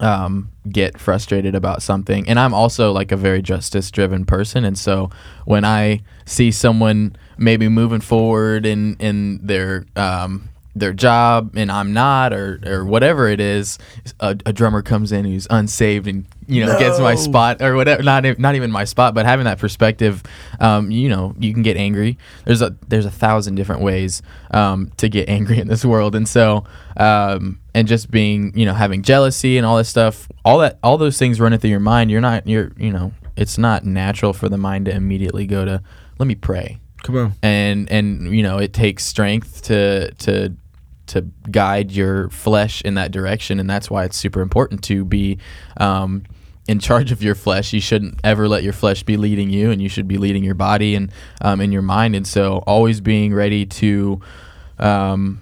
um, 0.00 0.50
get 0.70 0.98
frustrated 0.98 1.54
about 1.54 1.82
something. 1.82 2.28
And 2.28 2.38
I'm 2.38 2.54
also 2.54 2.92
like 2.92 3.12
a 3.12 3.16
very 3.16 3.42
justice 3.42 3.90
driven 3.90 4.24
person. 4.24 4.64
And 4.64 4.78
so 4.78 5.10
when 5.44 5.64
I 5.64 6.02
see 6.24 6.50
someone 6.50 7.16
maybe 7.36 7.68
moving 7.68 8.00
forward 8.00 8.66
in, 8.66 8.96
in 8.96 9.46
their, 9.46 9.86
um, 9.96 10.49
their 10.74 10.92
job 10.92 11.56
and 11.56 11.70
I'm 11.70 11.92
not, 11.92 12.32
or, 12.32 12.60
or 12.64 12.84
whatever 12.84 13.28
it 13.28 13.40
is, 13.40 13.78
a, 14.20 14.36
a 14.46 14.52
drummer 14.52 14.82
comes 14.82 15.10
in 15.10 15.24
who's 15.24 15.46
unsaved 15.50 16.06
and, 16.06 16.26
you 16.46 16.64
know, 16.64 16.78
gets 16.78 17.00
my 17.00 17.14
spot 17.16 17.60
or 17.60 17.74
whatever, 17.74 18.02
not, 18.02 18.24
not 18.38 18.54
even 18.54 18.70
my 18.70 18.84
spot, 18.84 19.14
but 19.14 19.26
having 19.26 19.44
that 19.44 19.58
perspective, 19.58 20.22
um, 20.60 20.90
you 20.90 21.08
know, 21.08 21.34
you 21.38 21.52
can 21.52 21.62
get 21.62 21.76
angry. 21.76 22.18
There's 22.44 22.62
a, 22.62 22.76
there's 22.88 23.04
a 23.04 23.10
thousand 23.10 23.56
different 23.56 23.82
ways, 23.82 24.22
um, 24.52 24.92
to 24.98 25.08
get 25.08 25.28
angry 25.28 25.58
in 25.58 25.68
this 25.68 25.84
world. 25.84 26.14
And 26.14 26.28
so, 26.28 26.64
um, 26.96 27.60
and 27.74 27.88
just 27.88 28.10
being, 28.10 28.56
you 28.56 28.64
know, 28.64 28.74
having 28.74 29.02
jealousy 29.02 29.56
and 29.56 29.66
all 29.66 29.76
this 29.76 29.88
stuff, 29.88 30.28
all 30.44 30.58
that, 30.58 30.78
all 30.82 30.98
those 30.98 31.18
things 31.18 31.40
running 31.40 31.58
through 31.58 31.70
your 31.70 31.80
mind. 31.80 32.10
You're 32.10 32.20
not, 32.20 32.46
you're, 32.46 32.72
you 32.76 32.92
know, 32.92 33.12
it's 33.36 33.58
not 33.58 33.84
natural 33.84 34.32
for 34.32 34.48
the 34.48 34.58
mind 34.58 34.86
to 34.86 34.94
immediately 34.94 35.46
go 35.46 35.64
to, 35.64 35.82
let 36.18 36.26
me 36.26 36.34
pray 36.34 36.78
Come 37.02 37.16
on. 37.16 37.32
and 37.42 37.90
and 37.90 38.34
you 38.34 38.42
know 38.42 38.58
it 38.58 38.72
takes 38.72 39.04
strength 39.04 39.62
to 39.64 40.12
to 40.12 40.54
to 41.06 41.22
guide 41.50 41.90
your 41.90 42.28
flesh 42.30 42.82
in 42.82 42.94
that 42.94 43.10
direction 43.10 43.58
and 43.58 43.68
that's 43.68 43.90
why 43.90 44.04
it's 44.04 44.16
super 44.16 44.40
important 44.40 44.84
to 44.84 45.04
be 45.04 45.38
um, 45.78 46.22
in 46.68 46.78
charge 46.78 47.10
of 47.10 47.20
your 47.22 47.34
flesh 47.34 47.72
you 47.72 47.80
shouldn't 47.80 48.20
ever 48.22 48.46
let 48.48 48.62
your 48.62 48.72
flesh 48.72 49.02
be 49.02 49.16
leading 49.16 49.50
you 49.50 49.72
and 49.72 49.82
you 49.82 49.88
should 49.88 50.06
be 50.06 50.18
leading 50.18 50.44
your 50.44 50.54
body 50.54 50.94
and 50.94 51.10
um, 51.40 51.60
in 51.60 51.72
your 51.72 51.82
mind 51.82 52.14
and 52.14 52.26
so 52.28 52.58
always 52.66 53.00
being 53.00 53.34
ready 53.34 53.66
to 53.66 54.20
um, 54.78 55.40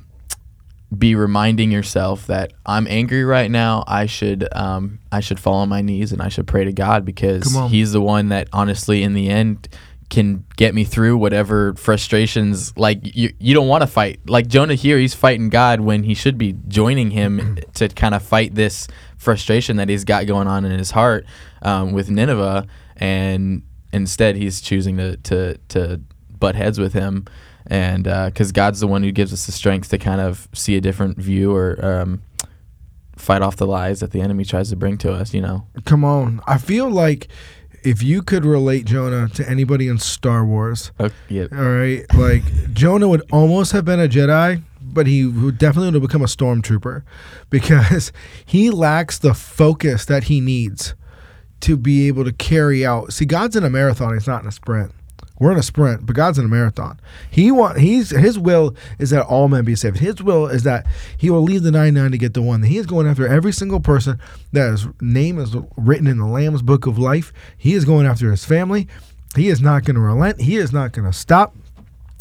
be 0.96 1.14
reminding 1.14 1.70
yourself 1.70 2.26
that 2.28 2.54
I'm 2.64 2.86
angry 2.88 3.22
right 3.24 3.50
now. 3.50 3.84
I 3.86 4.06
should 4.06 4.48
um, 4.56 5.00
I 5.12 5.20
should 5.20 5.38
fall 5.38 5.56
on 5.56 5.68
my 5.68 5.82
knees 5.82 6.12
and 6.12 6.22
I 6.22 6.28
should 6.28 6.46
pray 6.46 6.64
to 6.64 6.72
God 6.72 7.04
because 7.04 7.42
He's 7.68 7.92
the 7.92 8.00
one 8.00 8.28
that 8.30 8.48
honestly, 8.54 9.02
in 9.02 9.12
the 9.12 9.28
end, 9.28 9.68
can 10.10 10.44
get 10.56 10.74
me 10.74 10.84
through 10.84 11.16
whatever 11.16 11.74
frustrations. 11.74 12.76
Like 12.76 13.00
you, 13.02 13.32
you 13.38 13.54
don't 13.54 13.68
want 13.68 13.82
to 13.82 13.86
fight. 13.86 14.20
Like 14.28 14.48
Jonah 14.48 14.74
here, 14.74 14.98
he's 14.98 15.14
fighting 15.14 15.48
God 15.48 15.80
when 15.80 16.02
he 16.02 16.14
should 16.14 16.38
be 16.38 16.54
joining 16.68 17.10
Him 17.10 17.58
to 17.74 17.88
kind 17.88 18.14
of 18.14 18.22
fight 18.22 18.54
this 18.54 18.88
frustration 19.16 19.76
that 19.76 19.88
he's 19.88 20.04
got 20.04 20.26
going 20.26 20.46
on 20.46 20.64
in 20.64 20.78
his 20.78 20.92
heart 20.92 21.26
um, 21.62 21.92
with 21.92 22.08
Nineveh, 22.08 22.66
and 22.96 23.62
instead 23.92 24.36
he's 24.36 24.60
choosing 24.60 24.96
to 24.96 25.16
to 25.16 25.58
to 25.68 26.00
butt 26.38 26.54
heads 26.54 26.78
with 26.78 26.92
him 26.92 27.26
and 27.68 28.04
because 28.04 28.52
God's 28.52 28.80
the 28.80 28.86
one 28.86 29.02
who 29.02 29.12
gives 29.12 29.32
us 29.32 29.46
the 29.46 29.52
strength 29.52 29.90
to 29.90 29.98
kind 29.98 30.20
of 30.20 30.48
see 30.54 30.76
a 30.76 30.80
different 30.80 31.18
view 31.18 31.54
or 31.54 31.84
um, 31.84 32.22
fight 33.16 33.42
off 33.42 33.56
the 33.56 33.66
lies 33.66 34.00
that 34.00 34.12
the 34.12 34.20
enemy 34.20 34.44
tries 34.44 34.70
to 34.70 34.76
bring 34.76 34.96
to 34.98 35.12
us. 35.12 35.34
You 35.34 35.42
know, 35.42 35.66
Come 35.84 36.04
on. 36.04 36.40
I 36.46 36.58
feel 36.58 36.88
like 36.88 37.28
if 37.82 38.02
you 38.02 38.22
could 38.22 38.44
relate 38.44 38.84
Jonah 38.84 39.28
to 39.30 39.48
anybody 39.48 39.88
in 39.88 39.98
Star 39.98 40.44
Wars, 40.44 40.92
okay, 40.98 41.14
yeah, 41.28 41.46
all 41.52 41.58
right, 41.58 42.04
like 42.14 42.42
Jonah 42.72 43.08
would 43.08 43.22
almost 43.32 43.72
have 43.72 43.84
been 43.84 44.00
a 44.00 44.08
Jedi, 44.08 44.62
but 44.80 45.06
he 45.06 45.26
would 45.26 45.58
definitely 45.58 45.88
would 45.88 45.94
have 45.94 46.02
become 46.02 46.22
a 46.22 46.26
stormtrooper 46.26 47.02
because 47.50 48.12
he 48.44 48.70
lacks 48.70 49.18
the 49.18 49.34
focus 49.34 50.04
that 50.06 50.24
he 50.24 50.40
needs 50.40 50.94
to 51.60 51.76
be 51.76 52.06
able 52.08 52.24
to 52.24 52.32
carry 52.32 52.86
out. 52.86 53.12
See, 53.12 53.24
God's 53.24 53.56
in 53.56 53.64
a 53.64 53.70
marathon, 53.70 54.14
he's 54.14 54.26
not 54.26 54.42
in 54.42 54.48
a 54.48 54.52
sprint. 54.52 54.92
We're 55.40 55.52
in 55.52 55.58
a 55.58 55.62
sprint, 55.62 56.04
but 56.06 56.16
God's 56.16 56.38
in 56.38 56.44
a 56.44 56.48
marathon. 56.48 57.00
He 57.30 57.50
want 57.50 57.78
he's 57.78 58.10
his 58.10 58.38
will 58.38 58.74
is 58.98 59.10
that 59.10 59.24
all 59.26 59.48
men 59.48 59.64
be 59.64 59.76
saved. 59.76 59.98
His 59.98 60.22
will 60.22 60.46
is 60.46 60.64
that 60.64 60.86
he 61.16 61.30
will 61.30 61.42
leave 61.42 61.62
the 61.62 61.70
99 61.70 62.10
to 62.10 62.18
get 62.18 62.34
the 62.34 62.42
one. 62.42 62.62
He 62.62 62.78
is 62.78 62.86
going 62.86 63.06
after 63.06 63.26
every 63.26 63.52
single 63.52 63.80
person 63.80 64.20
that 64.52 64.70
his 64.70 64.86
name 65.00 65.38
is 65.38 65.56
written 65.76 66.06
in 66.06 66.18
the 66.18 66.26
Lamb's 66.26 66.62
book 66.62 66.86
of 66.86 66.98
life. 66.98 67.32
He 67.56 67.74
is 67.74 67.84
going 67.84 68.06
after 68.06 68.30
his 68.30 68.44
family. 68.44 68.88
He 69.36 69.48
is 69.48 69.60
not 69.60 69.84
going 69.84 69.94
to 69.94 70.00
relent. 70.00 70.40
He 70.40 70.56
is 70.56 70.72
not 70.72 70.92
going 70.92 71.10
to 71.10 71.16
stop. 71.16 71.54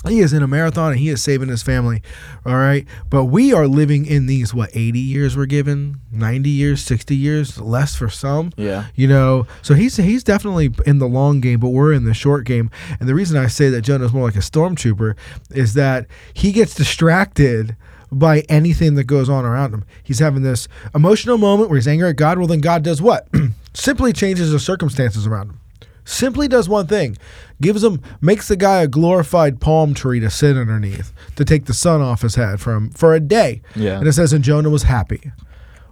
He 0.08 0.20
is 0.20 0.32
in 0.32 0.42
a 0.44 0.48
marathon 0.48 0.92
and 0.92 1.00
he 1.00 1.10
is 1.10 1.22
saving 1.22 1.50
his 1.50 1.64
family. 1.64 2.02
All 2.46 2.56
right. 2.56 2.86
But 3.10 3.26
we 3.26 3.52
are 3.52 3.68
living 3.68 4.06
in 4.06 4.28
these, 4.28 4.54
what, 4.54 4.70
80 4.74 5.00
years 5.00 5.36
we're 5.36 5.48
given? 5.48 6.00
90 6.12 6.50
years, 6.50 6.82
60 6.84 7.16
years, 7.16 7.60
less 7.60 7.96
for 7.96 8.08
some. 8.10 8.52
yeah, 8.56 8.86
You 8.96 9.08
know, 9.08 9.48
so 9.62 9.74
he's 9.74 9.98
he's 9.98 10.24
definitely 10.24 10.74
in 10.86 11.00
the 11.00 11.08
long 11.08 11.42
game, 11.42 11.60
but 11.60 11.70
we're 11.70 11.94
in 11.94 12.06
the 12.06 12.14
short 12.14 12.46
game. 12.46 12.70
And 13.00 13.10
the 13.10 13.16
reason 13.16 13.38
I 13.38 13.48
say 13.48 13.70
that 13.70 13.82
jonah 13.82 13.98
Jonah's 13.98 14.14
more 14.14 14.26
like 14.26 14.36
a 14.36 14.40
stormtrooper 14.40 15.16
is 15.50 15.74
that 15.74 16.06
he 16.32 16.52
gets 16.52 16.76
distracted 16.76 17.76
by 18.12 18.42
anything 18.42 18.94
that 18.94 19.06
goes 19.06 19.28
on 19.28 19.44
around 19.44 19.74
him. 19.74 19.86
He's 20.04 20.20
having 20.20 20.44
this 20.44 20.68
emotional 20.94 21.40
moment 21.40 21.70
where 21.70 21.78
he's 21.78 21.88
angry 21.88 22.10
at 22.10 22.16
God. 22.16 22.38
Well, 22.38 22.46
then 22.48 22.62
God 22.62 22.84
does 22.84 23.02
what? 23.02 23.28
Simply 23.74 24.14
changes 24.14 24.52
the 24.52 24.60
circumstances 24.60 25.26
around 25.26 25.50
him. 25.50 25.60
Simply 26.08 26.48
does 26.48 26.70
one 26.70 26.88
thing, 26.88 27.18
gives 27.60 27.84
him, 27.84 28.02
makes 28.22 28.48
the 28.48 28.56
guy 28.56 28.82
a 28.82 28.88
glorified 28.88 29.60
palm 29.60 29.94
tree 29.94 30.22
to 30.22 30.30
sit 30.30 30.56
underneath 30.56 31.12
to 31.36 31.44
take 31.44 31.66
the 31.66 31.74
sun 31.74 32.00
off 32.00 32.22
his 32.22 32.36
head 32.36 32.62
from 32.62 32.92
for 32.92 33.14
a 33.14 33.20
day. 33.20 33.62
Yeah. 33.76 34.00
And 34.00 34.08
it 34.08 34.14
says, 34.14 34.32
and 34.32 34.42
Jonah 34.42 34.70
was 34.70 34.84
happy. 34.84 35.34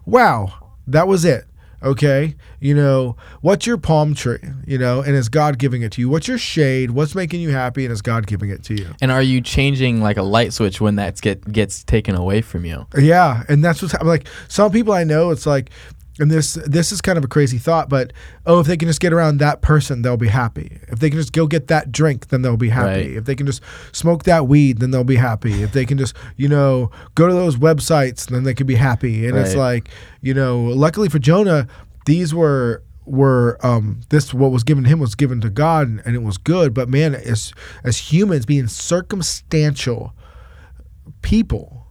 Wow, 0.05 0.53
that 0.87 1.09
was 1.09 1.25
it. 1.25 1.43
Okay, 1.83 2.35
you 2.61 2.73
know 2.73 3.17
what's 3.41 3.67
your 3.67 3.77
palm 3.77 4.15
tree? 4.15 4.39
You 4.65 4.77
know, 4.77 5.01
and 5.01 5.15
is 5.15 5.27
God 5.27 5.59
giving 5.59 5.81
it 5.81 5.91
to 5.91 6.01
you? 6.01 6.09
What's 6.09 6.29
your 6.29 6.37
shade? 6.37 6.91
What's 6.91 7.13
making 7.13 7.41
you 7.41 7.51
happy? 7.51 7.83
And 7.83 7.91
is 7.91 8.01
God 8.01 8.25
giving 8.25 8.49
it 8.49 8.63
to 8.63 8.73
you? 8.73 8.87
and 9.01 9.11
are 9.11 9.21
you 9.21 9.41
changing 9.41 10.01
like 10.01 10.15
a 10.15 10.23
light 10.23 10.53
switch 10.53 10.79
when 10.79 10.95
that 10.95 11.19
get 11.19 11.51
gets 11.51 11.83
taken 11.83 12.15
away 12.15 12.41
from 12.41 12.63
you? 12.63 12.87
Yeah, 12.97 13.43
and 13.49 13.63
that's 13.63 13.81
what's 13.81 13.91
happening. 13.91 14.11
Like 14.11 14.27
some 14.47 14.71
people 14.71 14.93
I 14.93 15.03
know, 15.03 15.29
it's 15.31 15.45
like, 15.45 15.69
and 16.19 16.31
this 16.31 16.53
this 16.65 16.91
is 16.91 17.01
kind 17.01 17.17
of 17.17 17.25
a 17.25 17.27
crazy 17.27 17.57
thought, 17.57 17.89
but 17.89 18.13
oh, 18.45 18.59
if 18.59 18.67
they 18.67 18.77
can 18.77 18.87
just 18.87 19.01
get 19.01 19.11
around 19.11 19.37
that 19.37 19.61
person, 19.61 20.01
they'll 20.01 20.15
be 20.15 20.29
happy. 20.29 20.79
If 20.87 20.99
they 20.99 21.09
can 21.09 21.19
just 21.19 21.33
go 21.33 21.45
get 21.45 21.67
that 21.67 21.91
drink, 21.91 22.29
then 22.29 22.41
they'll 22.41 22.57
be 22.57 22.69
happy. 22.69 22.87
Right. 22.87 23.17
If 23.17 23.25
they 23.25 23.35
can 23.35 23.45
just 23.45 23.61
smoke 23.91 24.23
that 24.23 24.47
weed, 24.47 24.79
then 24.79 24.91
they'll 24.91 25.03
be 25.03 25.17
happy. 25.17 25.61
If 25.63 25.73
they 25.73 25.85
can 25.85 25.97
just 25.97 26.15
you 26.37 26.47
know 26.47 26.89
go 27.15 27.27
to 27.27 27.33
those 27.33 27.57
websites, 27.57 28.27
then 28.27 28.43
they 28.43 28.53
can 28.53 28.65
be 28.67 28.75
happy. 28.75 29.27
And 29.27 29.37
it's 29.37 29.55
like 29.55 29.89
you 30.21 30.33
know, 30.33 30.61
luckily 30.63 31.09
for 31.09 31.19
Jonah, 31.19 31.67
these 32.05 32.33
were 32.33 32.81
were 33.05 33.59
um 33.61 34.01
this 34.09 34.33
what 34.33 34.51
was 34.51 34.63
given 34.63 34.83
to 34.83 34.89
him 34.89 34.99
was 34.99 35.15
given 35.15 35.39
to 35.41 35.49
God 35.49 35.87
and, 35.87 36.01
and 36.05 36.15
it 36.15 36.23
was 36.23 36.39
good 36.39 36.73
but 36.73 36.89
man 36.89 37.13
as 37.13 37.53
as 37.83 38.11
humans 38.11 38.47
being 38.47 38.67
circumstantial 38.67 40.11
people 41.21 41.84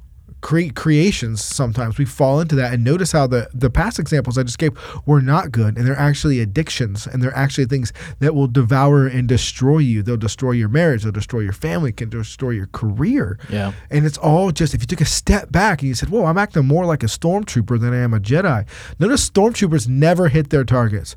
cre- 0.44 0.72
creations 0.74 1.42
sometimes 1.42 1.96
we 1.96 2.04
fall 2.04 2.38
into 2.38 2.54
that 2.54 2.74
and 2.74 2.84
notice 2.84 3.12
how 3.12 3.26
the 3.26 3.48
the 3.54 3.70
past 3.70 3.98
examples 3.98 4.36
i 4.36 4.42
just 4.42 4.58
gave 4.58 4.72
were 5.06 5.22
not 5.22 5.50
good 5.50 5.78
and 5.78 5.86
they're 5.86 5.98
actually 5.98 6.38
addictions 6.38 7.06
and 7.06 7.22
they're 7.22 7.34
actually 7.34 7.64
things 7.64 7.94
that 8.18 8.34
will 8.34 8.46
devour 8.46 9.06
and 9.06 9.26
destroy 9.26 9.78
you 9.78 10.02
they'll 10.02 10.18
destroy 10.18 10.50
your 10.50 10.68
marriage 10.68 11.02
they'll 11.02 11.10
destroy 11.12 11.40
your 11.40 11.54
family 11.54 11.90
can 11.92 12.10
destroy 12.10 12.50
your 12.50 12.66
career 12.66 13.38
Yeah, 13.48 13.72
and 13.90 14.04
it's 14.04 14.18
all 14.18 14.50
just 14.52 14.74
if 14.74 14.82
you 14.82 14.86
took 14.86 15.00
a 15.00 15.06
step 15.06 15.50
back 15.50 15.80
and 15.80 15.88
you 15.88 15.94
said, 15.94 16.10
"Whoa, 16.10 16.26
I'm 16.26 16.36
acting 16.36 16.66
more 16.66 16.84
like 16.84 17.02
a 17.02 17.06
stormtrooper 17.06 17.80
than 17.80 17.94
I 17.94 17.98
am 17.98 18.12
a 18.12 18.20
Jedi." 18.20 18.66
Notice 18.98 19.30
stormtroopers 19.30 19.88
never 19.88 20.28
hit 20.28 20.50
their 20.50 20.64
targets. 20.64 21.16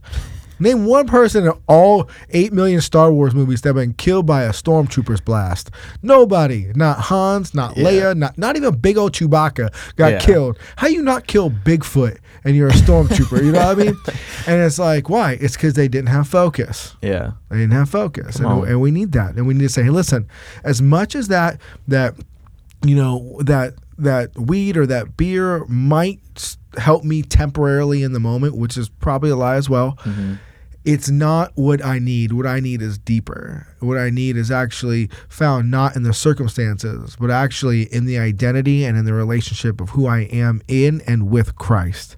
Name 0.59 0.85
one 0.85 1.07
person 1.07 1.45
in 1.45 1.53
all 1.67 2.09
8 2.31 2.51
million 2.53 2.81
Star 2.81 3.11
Wars 3.11 3.35
movies 3.35 3.61
that 3.61 3.69
have 3.69 3.75
been 3.75 3.93
killed 3.93 4.25
by 4.25 4.43
a 4.43 4.49
stormtrooper's 4.51 5.21
blast. 5.21 5.69
Nobody. 6.01 6.71
Not 6.75 6.99
Hans, 6.99 7.53
not 7.53 7.77
Yeah. 7.77 7.83
Leia, 7.85 8.17
not, 8.17 8.37
not 8.37 8.55
even 8.55 8.75
big 8.77 8.97
old 8.97 9.13
Chewbacca 9.13 9.73
got 9.95 10.11
Yeah. 10.13 10.19
killed. 10.19 10.57
How 10.77 10.87
you 10.87 11.01
not 11.01 11.27
kill 11.27 11.49
Bigfoot 11.51 12.17
and 12.43 12.55
you're 12.55 12.69
a 12.69 12.71
stormtrooper? 12.73 13.43
you 13.43 13.51
know 13.51 13.65
what 13.67 13.79
I 13.79 13.83
mean? 13.83 13.97
And 14.47 14.61
it's 14.61 14.79
like, 14.79 15.09
why? 15.09 15.33
It's 15.41 15.55
because 15.55 15.73
they 15.73 15.87
didn't 15.89 16.07
have 16.09 16.27
focus. 16.27 16.95
Yeah. 17.01 17.31
They 17.49 17.57
didn't 17.57 17.73
have 17.73 17.89
focus, 17.89 18.37
and, 18.37 18.47
and 18.65 18.79
we 18.79 18.91
need 18.91 19.11
that. 19.11 19.35
And 19.35 19.45
we 19.45 19.53
need 19.53 19.63
to 19.63 19.69
say, 19.69 19.83
hey, 19.83 19.89
listen, 19.89 20.27
as 20.63 20.81
much 20.81 21.15
as 21.15 21.27
that 21.27 21.59
that 21.89 22.15
you 22.85 22.95
know 22.95 23.37
that 23.41 23.73
that 23.97 24.37
weed 24.37 24.77
or 24.77 24.85
that 24.85 25.17
beer 25.17 25.65
might 25.65 26.55
help 26.77 27.03
me 27.03 27.23
temporarily 27.23 28.03
in 28.03 28.13
the 28.13 28.19
moment, 28.21 28.55
which 28.55 28.77
is 28.77 28.87
probably 28.87 29.31
a 29.31 29.35
lie 29.35 29.55
as 29.55 29.69
well. 29.69 29.97
Mm-hmm. 30.03 30.35
It's 30.87 31.09
not 31.09 31.51
what 31.55 31.83
I 31.83 31.99
need. 31.99 32.31
What 32.31 32.47
I 32.47 32.61
need 32.61 32.81
is 32.81 32.97
deeper. 32.97 33.67
What 33.81 33.97
I 33.97 34.09
need 34.09 34.37
is 34.37 34.49
actually 34.49 35.09
found 35.27 35.69
not 35.69 35.97
in 35.97 36.03
the 36.03 36.13
circumstances, 36.13 37.17
but 37.19 37.29
actually 37.29 37.93
in 37.93 38.05
the 38.05 38.17
identity 38.17 38.85
and 38.85 38.97
in 38.97 39.03
the 39.03 39.11
relationship 39.11 39.81
of 39.81 39.89
who 39.89 40.07
I 40.07 40.19
am 40.21 40.61
in 40.69 41.01
and 41.05 41.29
with 41.29 41.57
Christ. 41.57 42.15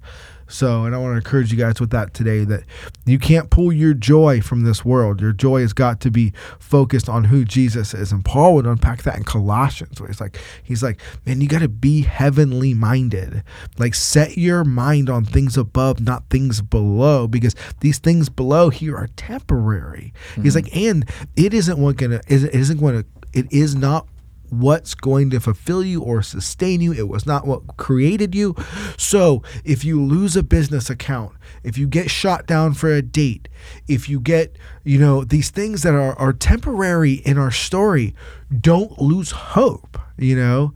So, 0.49 0.83
and 0.83 0.95
I 0.95 0.97
want 0.97 1.13
to 1.13 1.17
encourage 1.17 1.51
you 1.51 1.57
guys 1.57 1.79
with 1.79 1.91
that 1.91 2.13
today 2.13 2.43
that 2.43 2.63
you 3.05 3.19
can't 3.19 3.49
pull 3.49 3.71
your 3.71 3.93
joy 3.93 4.41
from 4.41 4.63
this 4.63 4.83
world. 4.83 5.21
Your 5.21 5.31
joy 5.31 5.61
has 5.61 5.73
got 5.73 6.01
to 6.01 6.11
be 6.11 6.33
focused 6.59 7.07
on 7.07 7.25
who 7.25 7.45
Jesus 7.45 7.93
is. 7.93 8.11
And 8.11 8.25
Paul 8.25 8.55
would 8.55 8.65
unpack 8.65 9.03
that 9.03 9.15
in 9.15 9.23
Colossians, 9.23 10.01
where 10.01 10.07
he's 10.07 10.19
like, 10.19 10.37
he's 10.63 10.83
like, 10.83 10.99
man, 11.25 11.39
you 11.39 11.47
got 11.47 11.59
to 11.59 11.69
be 11.69 12.01
heavenly 12.01 12.73
minded. 12.73 13.43
Like, 13.77 13.93
set 13.93 14.37
your 14.37 14.63
mind 14.63 15.09
on 15.09 15.23
things 15.23 15.55
above, 15.55 16.01
not 16.01 16.27
things 16.29 16.61
below, 16.61 17.27
because 17.27 17.55
these 17.81 17.99
things 17.99 18.27
below 18.27 18.69
here 18.69 18.97
are 18.97 19.07
temporary. 19.15 20.13
He's 20.35 20.55
mm-hmm. 20.55 20.65
like, 20.65 20.75
and 20.75 21.09
it 21.35 21.53
isn't 21.53 21.77
what 21.77 21.97
gonna, 21.97 22.21
it 22.27 22.53
isn't 22.55 22.79
going 22.79 23.03
to, 23.03 23.05
it 23.33 23.45
is 23.51 23.75
not 23.75 24.07
what's 24.49 24.95
going 24.95 25.29
to 25.31 25.39
fulfill 25.39 25.83
you 25.83 26.01
or 26.01 26.21
sustain 26.21 26.81
you. 26.81 26.93
It 26.93 27.07
was 27.07 27.25
not 27.25 27.45
what 27.45 27.77
created 27.77 28.35
you. 28.35 28.55
So 28.97 29.43
if 29.63 29.83
you 29.83 30.01
lose 30.03 30.35
a 30.35 30.43
business 30.43 30.89
account, 30.89 31.33
if 31.63 31.77
you 31.77 31.87
get 31.87 32.09
shot 32.09 32.45
down 32.45 32.73
for 32.73 32.91
a 32.91 33.01
date, 33.01 33.47
if 33.87 34.07
you 34.09 34.19
get, 34.19 34.57
you 34.83 34.99
know, 34.99 35.23
these 35.23 35.49
things 35.49 35.83
that 35.83 35.93
are, 35.93 36.17
are 36.17 36.33
temporary 36.33 37.13
in 37.13 37.37
our 37.37 37.51
story, 37.51 38.15
don't 38.59 38.99
lose 39.01 39.31
hope, 39.31 39.97
you 40.17 40.35
know? 40.35 40.73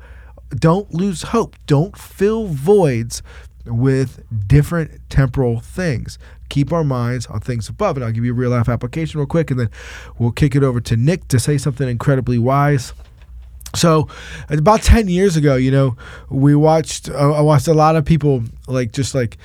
Don't 0.49 0.93
lose 0.93 1.23
hope. 1.23 1.55
Don't 1.65 1.97
fill 1.97 2.47
voids 2.47 3.23
with 3.65 4.23
different 4.47 4.99
temporal 5.09 5.59
things. 5.59 6.19
Keep 6.49 6.71
our 6.71 6.83
minds 6.83 7.25
on 7.27 7.39
things 7.39 7.69
above. 7.69 7.97
And 7.97 8.05
I'll 8.05 8.11
give 8.11 8.25
you 8.25 8.31
a 8.31 8.35
real 8.35 8.51
life 8.51 8.69
application 8.69 9.19
real 9.19 9.27
quick, 9.27 9.49
and 9.49 9.59
then 9.59 9.69
we'll 10.19 10.31
kick 10.31 10.55
it 10.55 10.63
over 10.63 10.79
to 10.81 10.95
Nick 10.95 11.27
to 11.29 11.39
say 11.39 11.57
something 11.57 11.87
incredibly 11.89 12.37
wise. 12.37 12.93
So, 13.75 14.07
about 14.49 14.83
ten 14.83 15.07
years 15.07 15.35
ago, 15.35 15.55
you 15.55 15.71
know, 15.71 15.97
we 16.29 16.55
watched. 16.55 17.09
Uh, 17.09 17.33
I 17.33 17.41
watched 17.41 17.67
a 17.67 17.73
lot 17.73 17.95
of 17.95 18.05
people 18.05 18.43
like 18.67 18.91
just 18.91 19.15
like. 19.15 19.37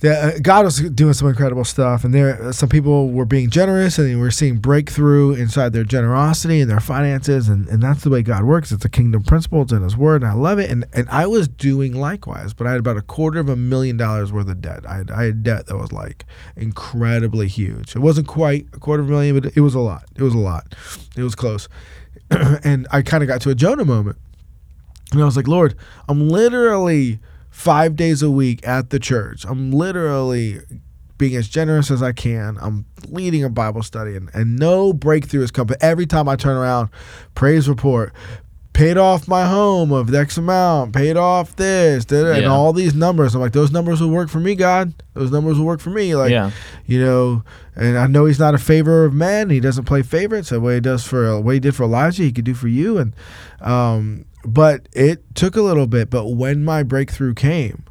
The, 0.00 0.12
uh, 0.12 0.38
God 0.42 0.66
was 0.66 0.78
doing 0.90 1.14
some 1.14 1.26
incredible 1.28 1.64
stuff, 1.64 2.04
and 2.04 2.12
there 2.12 2.52
some 2.52 2.68
people 2.68 3.10
were 3.10 3.24
being 3.24 3.48
generous, 3.48 3.98
and 3.98 4.06
we 4.06 4.16
were 4.16 4.30
seeing 4.30 4.58
breakthrough 4.58 5.32
inside 5.32 5.72
their 5.72 5.84
generosity 5.84 6.60
and 6.60 6.70
their 6.70 6.80
finances, 6.80 7.48
and, 7.48 7.66
and 7.68 7.82
that's 7.82 8.04
the 8.04 8.10
way 8.10 8.22
God 8.22 8.44
works. 8.44 8.70
It's 8.72 8.84
a 8.84 8.90
kingdom 8.90 9.22
principle, 9.22 9.62
it's 9.62 9.72
in 9.72 9.82
His 9.82 9.96
Word, 9.96 10.22
and 10.22 10.30
I 10.30 10.34
love 10.34 10.58
it. 10.58 10.70
And 10.70 10.84
and 10.92 11.08
I 11.08 11.26
was 11.26 11.48
doing 11.48 11.94
likewise, 11.94 12.52
but 12.52 12.66
I 12.66 12.72
had 12.72 12.80
about 12.80 12.98
a 12.98 13.02
quarter 13.02 13.40
of 13.40 13.48
a 13.48 13.56
million 13.56 13.96
dollars 13.96 14.30
worth 14.30 14.50
of 14.50 14.60
debt. 14.60 14.84
I 14.86 14.96
had, 14.96 15.10
I 15.10 15.24
had 15.24 15.42
debt 15.42 15.66
that 15.68 15.78
was 15.78 15.92
like 15.92 16.26
incredibly 16.56 17.48
huge. 17.48 17.96
It 17.96 18.00
wasn't 18.00 18.28
quite 18.28 18.66
a 18.74 18.78
quarter 18.78 19.02
of 19.02 19.08
a 19.08 19.12
million, 19.12 19.40
but 19.40 19.56
it 19.56 19.60
was 19.60 19.74
a 19.74 19.80
lot. 19.80 20.04
It 20.14 20.22
was 20.22 20.34
a 20.34 20.38
lot. 20.38 20.74
It 21.16 21.22
was 21.22 21.34
close. 21.34 21.70
and 22.64 22.86
I 22.90 23.02
kind 23.02 23.22
of 23.22 23.28
got 23.28 23.40
to 23.42 23.50
a 23.50 23.54
Jonah 23.54 23.84
moment. 23.84 24.18
And 25.12 25.22
I 25.22 25.24
was 25.24 25.36
like, 25.36 25.48
Lord, 25.48 25.76
I'm 26.08 26.28
literally 26.28 27.20
five 27.50 27.96
days 27.96 28.22
a 28.22 28.30
week 28.30 28.66
at 28.66 28.90
the 28.90 28.98
church. 28.98 29.44
I'm 29.46 29.70
literally 29.72 30.60
being 31.18 31.36
as 31.36 31.48
generous 31.48 31.90
as 31.90 32.02
I 32.02 32.12
can. 32.12 32.58
I'm 32.60 32.84
leading 33.08 33.42
a 33.44 33.48
Bible 33.48 33.82
study, 33.82 34.16
and, 34.16 34.28
and 34.34 34.58
no 34.58 34.92
breakthrough 34.92 35.40
has 35.40 35.50
come. 35.50 35.66
But 35.66 35.82
every 35.82 36.06
time 36.06 36.28
I 36.28 36.36
turn 36.36 36.56
around, 36.56 36.90
praise 37.34 37.68
report, 37.68 38.12
paid 38.76 38.98
off 38.98 39.26
my 39.26 39.46
home 39.46 39.90
of 39.90 40.14
X 40.14 40.36
amount, 40.36 40.92
paid 40.92 41.16
off 41.16 41.56
this, 41.56 42.04
da, 42.04 42.22
da, 42.24 42.32
and 42.32 42.44
all 42.46 42.74
these 42.74 42.94
numbers. 42.94 43.34
I'm 43.34 43.40
like, 43.40 43.52
those 43.52 43.70
numbers 43.72 44.02
will 44.02 44.10
work 44.10 44.28
for 44.28 44.38
me, 44.38 44.54
God. 44.54 44.92
Those 45.14 45.30
numbers 45.30 45.58
will 45.58 45.64
work 45.64 45.80
for 45.80 45.88
me. 45.88 46.14
Like, 46.14 46.30
Yeah. 46.30 46.50
you 46.84 47.02
know, 47.02 47.42
and 47.74 47.96
I 47.96 48.06
know 48.06 48.26
he's 48.26 48.38
not 48.38 48.54
a 48.54 48.58
favor 48.58 49.06
of 49.06 49.14
men. 49.14 49.48
He 49.48 49.60
doesn't 49.60 49.84
play 49.86 50.02
favorites. 50.02 50.50
The 50.50 50.60
way 50.60 50.74
he 50.74 50.80
does 50.80 51.04
for 51.04 51.40
what 51.40 51.54
he 51.54 51.60
did 51.60 51.74
for 51.74 51.84
Elijah, 51.84 52.22
he 52.24 52.32
could 52.32 52.44
do 52.44 52.52
for 52.52 52.68
you. 52.68 52.98
And 52.98 53.14
um, 53.62 54.26
but 54.44 54.88
it 54.92 55.24
took 55.34 55.56
a 55.56 55.62
little 55.62 55.86
bit. 55.86 56.10
But 56.10 56.26
when 56.28 56.62
my 56.62 56.82
breakthrough 56.82 57.32
came, 57.32 57.82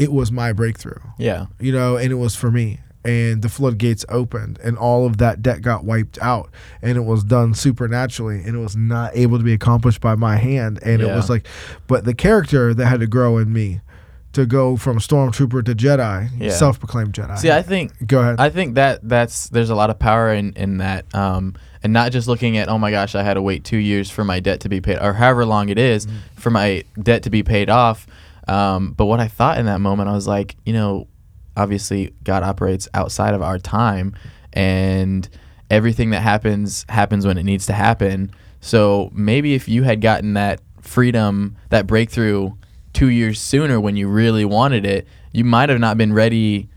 it 0.00 0.12
was 0.12 0.32
my 0.32 0.52
breakthrough. 0.52 0.98
Yeah. 1.16 1.46
You 1.60 1.70
know, 1.72 1.96
and 1.96 2.10
it 2.10 2.16
was 2.16 2.34
for 2.34 2.50
me. 2.50 2.80
And 3.04 3.42
the 3.42 3.50
floodgates 3.50 4.04
opened, 4.08 4.58
and 4.64 4.78
all 4.78 5.04
of 5.04 5.18
that 5.18 5.42
debt 5.42 5.60
got 5.60 5.84
wiped 5.84 6.18
out, 6.22 6.50
and 6.80 6.96
it 6.96 7.02
was 7.02 7.22
done 7.22 7.52
supernaturally, 7.52 8.36
and 8.42 8.56
it 8.56 8.58
was 8.60 8.76
not 8.76 9.14
able 9.14 9.36
to 9.36 9.44
be 9.44 9.52
accomplished 9.52 10.00
by 10.00 10.14
my 10.14 10.36
hand. 10.36 10.78
And 10.82 11.02
it 11.02 11.06
was 11.06 11.28
like, 11.28 11.46
but 11.86 12.06
the 12.06 12.14
character 12.14 12.72
that 12.72 12.86
had 12.86 13.00
to 13.00 13.06
grow 13.06 13.36
in 13.36 13.52
me 13.52 13.82
to 14.32 14.46
go 14.46 14.76
from 14.78 14.98
stormtrooper 14.98 15.64
to 15.66 15.74
Jedi, 15.74 16.30
Yeah. 16.40 16.50
self-proclaimed 16.50 17.12
Jedi. 17.12 17.36
See, 17.38 17.50
I 17.52 17.60
think 17.62 17.92
Go 18.06 18.20
ahead. 18.20 18.36
I 18.40 18.48
think 18.50 18.74
that 18.76 19.06
that's 19.06 19.48
there's 19.50 19.70
a 19.70 19.74
lot 19.76 19.90
of 19.90 19.98
power 19.98 20.32
in 20.32 20.54
in 20.54 20.78
that, 20.78 21.04
um, 21.14 21.54
and 21.82 21.92
not 21.92 22.10
just 22.10 22.26
looking 22.26 22.56
at 22.56 22.68
oh 22.70 22.78
my 22.78 22.90
gosh, 22.90 23.14
I 23.14 23.22
had 23.22 23.34
to 23.34 23.42
wait 23.42 23.64
two 23.64 23.76
years 23.76 24.08
for 24.10 24.24
my 24.24 24.40
debt 24.40 24.60
to 24.60 24.70
be 24.70 24.80
paid, 24.80 24.98
or 24.98 25.12
however 25.12 25.44
long 25.44 25.68
it 25.68 25.78
is 25.78 26.06
Mm-hmm. 26.06 26.16
for 26.36 26.48
my 26.50 26.84
debt 27.00 27.22
to 27.24 27.30
be 27.30 27.42
paid 27.42 27.68
off. 27.68 28.06
Um, 28.48 28.92
but 28.96 29.04
what 29.04 29.20
I 29.20 29.28
thought 29.28 29.58
in 29.58 29.66
that 29.66 29.80
moment, 29.80 30.08
I 30.08 30.12
was 30.14 30.26
like, 30.26 30.56
you 30.64 30.72
know, 30.72 31.06
obviously 31.56 32.14
God 32.24 32.42
operates 32.42 32.88
outside 32.94 33.34
of 33.34 33.42
our 33.42 33.58
time, 33.58 34.14
and 34.52 35.28
everything 35.70 36.10
that 36.10 36.20
happens 36.20 36.84
happens 36.88 37.26
when 37.26 37.38
it 37.38 37.44
needs 37.44 37.66
to 37.66 37.72
happen. 37.72 38.30
So 38.60 39.10
maybe 39.12 39.54
if 39.54 39.68
you 39.68 39.82
had 39.82 40.00
gotten 40.00 40.34
that 40.34 40.60
freedom, 40.80 41.56
that 41.70 41.86
breakthrough 41.86 42.52
two 42.92 43.08
years 43.08 43.40
sooner 43.40 43.80
when 43.80 43.96
you 43.96 44.08
really 44.08 44.44
wanted 44.44 44.86
it, 44.86 45.06
you 45.32 45.44
might 45.44 45.68
have 45.68 45.80
not 45.80 45.98
been 45.98 46.12
ready 46.12 46.68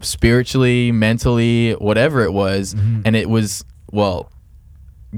spiritually, 0.00 0.92
mentally, 0.92 1.72
whatever 1.72 2.22
it 2.22 2.32
was, 2.32 2.74
mm-hmm. 2.74 3.02
and 3.04 3.16
it 3.16 3.28
was 3.28 3.64
well. 3.90 4.30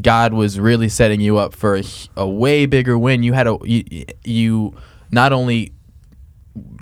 God 0.00 0.32
was 0.32 0.58
really 0.58 0.88
setting 0.88 1.20
you 1.20 1.38
up 1.38 1.54
for 1.54 1.80
a 2.16 2.26
way 2.26 2.66
bigger 2.66 2.98
win. 2.98 3.22
You 3.22 3.32
had 3.32 3.46
a 3.46 3.58
you, 3.62 4.04
you 4.24 4.74
not 5.12 5.32
only 5.32 5.73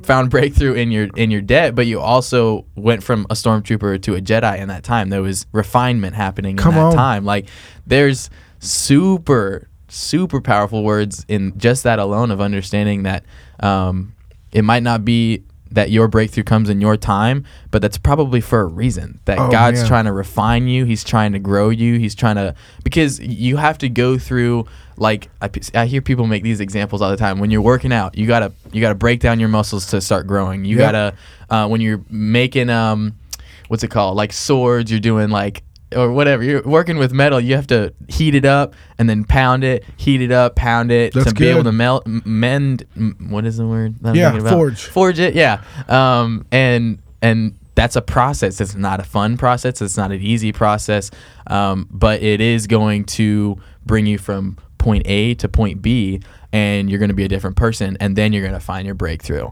found 0.02 0.30
breakthrough 0.30 0.74
in 0.74 0.90
your 0.90 1.08
in 1.16 1.30
your 1.30 1.40
debt, 1.40 1.74
but 1.74 1.87
you 1.87 2.00
also 2.00 2.66
went 2.74 3.02
from 3.02 3.26
a 3.30 3.35
stormtrooper 3.35 4.00
to 4.02 4.14
a 4.14 4.20
Jedi 4.20 4.58
in 4.58 4.68
that 4.68 4.82
time. 4.85 5.08
There 5.08 5.22
was 5.22 5.46
refinement 5.52 6.14
happening 6.14 6.56
Come 6.56 6.74
in 6.74 6.80
that 6.80 6.87
on. 6.87 6.94
time. 6.94 7.24
Like 7.24 7.48
there's 7.87 8.28
super 8.58 9.68
super 9.88 10.40
powerful 10.40 10.82
words 10.85 11.24
in 11.28 11.56
just 11.58 11.82
that 11.85 11.98
alone 11.98 12.30
of 12.30 12.40
understanding 12.40 13.02
that 13.02 13.24
um, 13.61 14.14
it 14.50 14.62
might 14.62 14.82
not 14.82 15.04
be 15.04 15.42
that 15.70 15.90
your 15.90 16.06
breakthrough 16.08 16.42
comes 16.44 16.68
in 16.68 16.80
your 16.82 16.96
time, 16.98 17.44
but 17.70 17.80
that's 17.82 17.96
probably 17.98 18.40
for 18.42 18.61
a 18.61 18.66
reason. 18.66 19.20
That 19.24 19.38
Oh, 19.38 19.50
God's 19.50 19.80
man. 19.80 19.88
trying 19.88 20.04
to 20.06 20.12
refine 20.12 20.66
you. 20.66 20.85
He's 20.85 21.02
trying 21.04 21.32
to 21.32 21.38
grow 21.38 21.70
you. 21.70 21.98
He's 21.98 22.14
trying 22.14 22.37
to 22.37 22.54
because 22.85 23.20
you 23.20 23.56
have 23.56 23.78
to 23.78 23.88
go 23.88 24.18
through 24.18 24.66
like 24.96 25.28
I 25.74 25.87
hear 25.87 26.00
people 26.02 26.26
make 26.26 26.42
these 26.42 26.61
examples 26.61 27.02
all 27.02 27.11
the 27.11 27.16
time. 27.16 27.38
When 27.38 27.50
you're 27.50 27.62
working 27.62 27.92
out, 27.92 28.16
you 28.16 28.26
gotta 28.26 28.52
you 28.72 28.81
gotta 28.81 28.94
break 28.94 29.20
down 29.20 29.40
your 29.40 29.48
muscles 29.48 29.87
to 29.87 30.00
start 30.00 30.26
growing. 30.26 30.64
You 30.64 30.78
Yep. 30.78 30.92
gotta 30.92 31.14
uh, 31.50 31.68
when 31.68 31.81
you're 31.81 32.02
making 32.11 32.70
um 32.70 33.14
what's 33.68 33.83
it 33.83 33.88
called 33.88 34.16
like 34.16 34.33
swords. 34.33 34.90
You're 34.90 35.00
doing 35.00 35.31
like 35.31 35.62
or 35.94 36.11
whatever. 36.12 36.42
You're 36.42 36.62
working 36.62 36.96
with 36.96 37.12
metal. 37.12 37.38
You 37.40 37.55
have 37.57 37.66
to 37.68 37.92
heat 38.09 38.35
it 38.35 38.44
up 38.46 38.74
and 38.98 39.09
then 39.11 39.24
pound 39.24 39.62
it, 39.62 39.85
heat 39.98 40.22
it 40.22 40.33
up, 40.33 40.57
pound 40.57 40.90
it 40.90 41.12
That's 41.12 41.26
to 41.28 41.35
be 41.35 41.48
able 41.48 41.64
to 41.64 41.72
melt, 41.72 42.07
mend. 42.07 42.85
What 43.28 43.44
is 43.44 43.59
the 43.59 43.66
word? 43.66 43.96
that 44.00 44.11
I'm 44.11 44.14
Yeah, 44.16 44.38
forge. 44.50 44.85
Forge 44.85 45.18
it. 45.20 45.35
Yeah. 45.35 45.62
Um. 45.88 46.46
And 46.50 46.98
and 47.20 47.55
that's 47.74 47.96
a 47.96 48.02
process. 48.02 48.61
It's 48.61 48.74
not 48.74 49.00
a 49.00 49.02
fun 49.05 49.37
process. 49.37 49.81
It's 49.83 49.96
not 49.96 50.12
an 50.12 50.20
easy 50.20 50.52
process. 50.52 51.11
Um. 51.46 51.88
But 51.90 52.22
it 52.22 52.40
is 52.40 52.66
going 52.66 53.05
to 53.05 53.59
bring 53.85 54.07
you 54.07 54.16
from 54.16 54.57
point 54.83 55.05
A 55.07 55.35
to 55.37 55.49
point 55.49 55.81
B, 55.81 56.21
and 56.53 56.90
you're 56.90 56.99
going 56.99 57.09
to 57.09 57.14
be 57.14 57.25
a 57.25 57.29
different 57.29 57.57
person, 57.57 57.97
and 58.01 58.16
then 58.16 58.33
you're 58.33 58.42
going 58.42 58.53
to 58.53 58.61
find 58.61 58.85
your 58.85 58.97
breakthrough. 58.97 59.49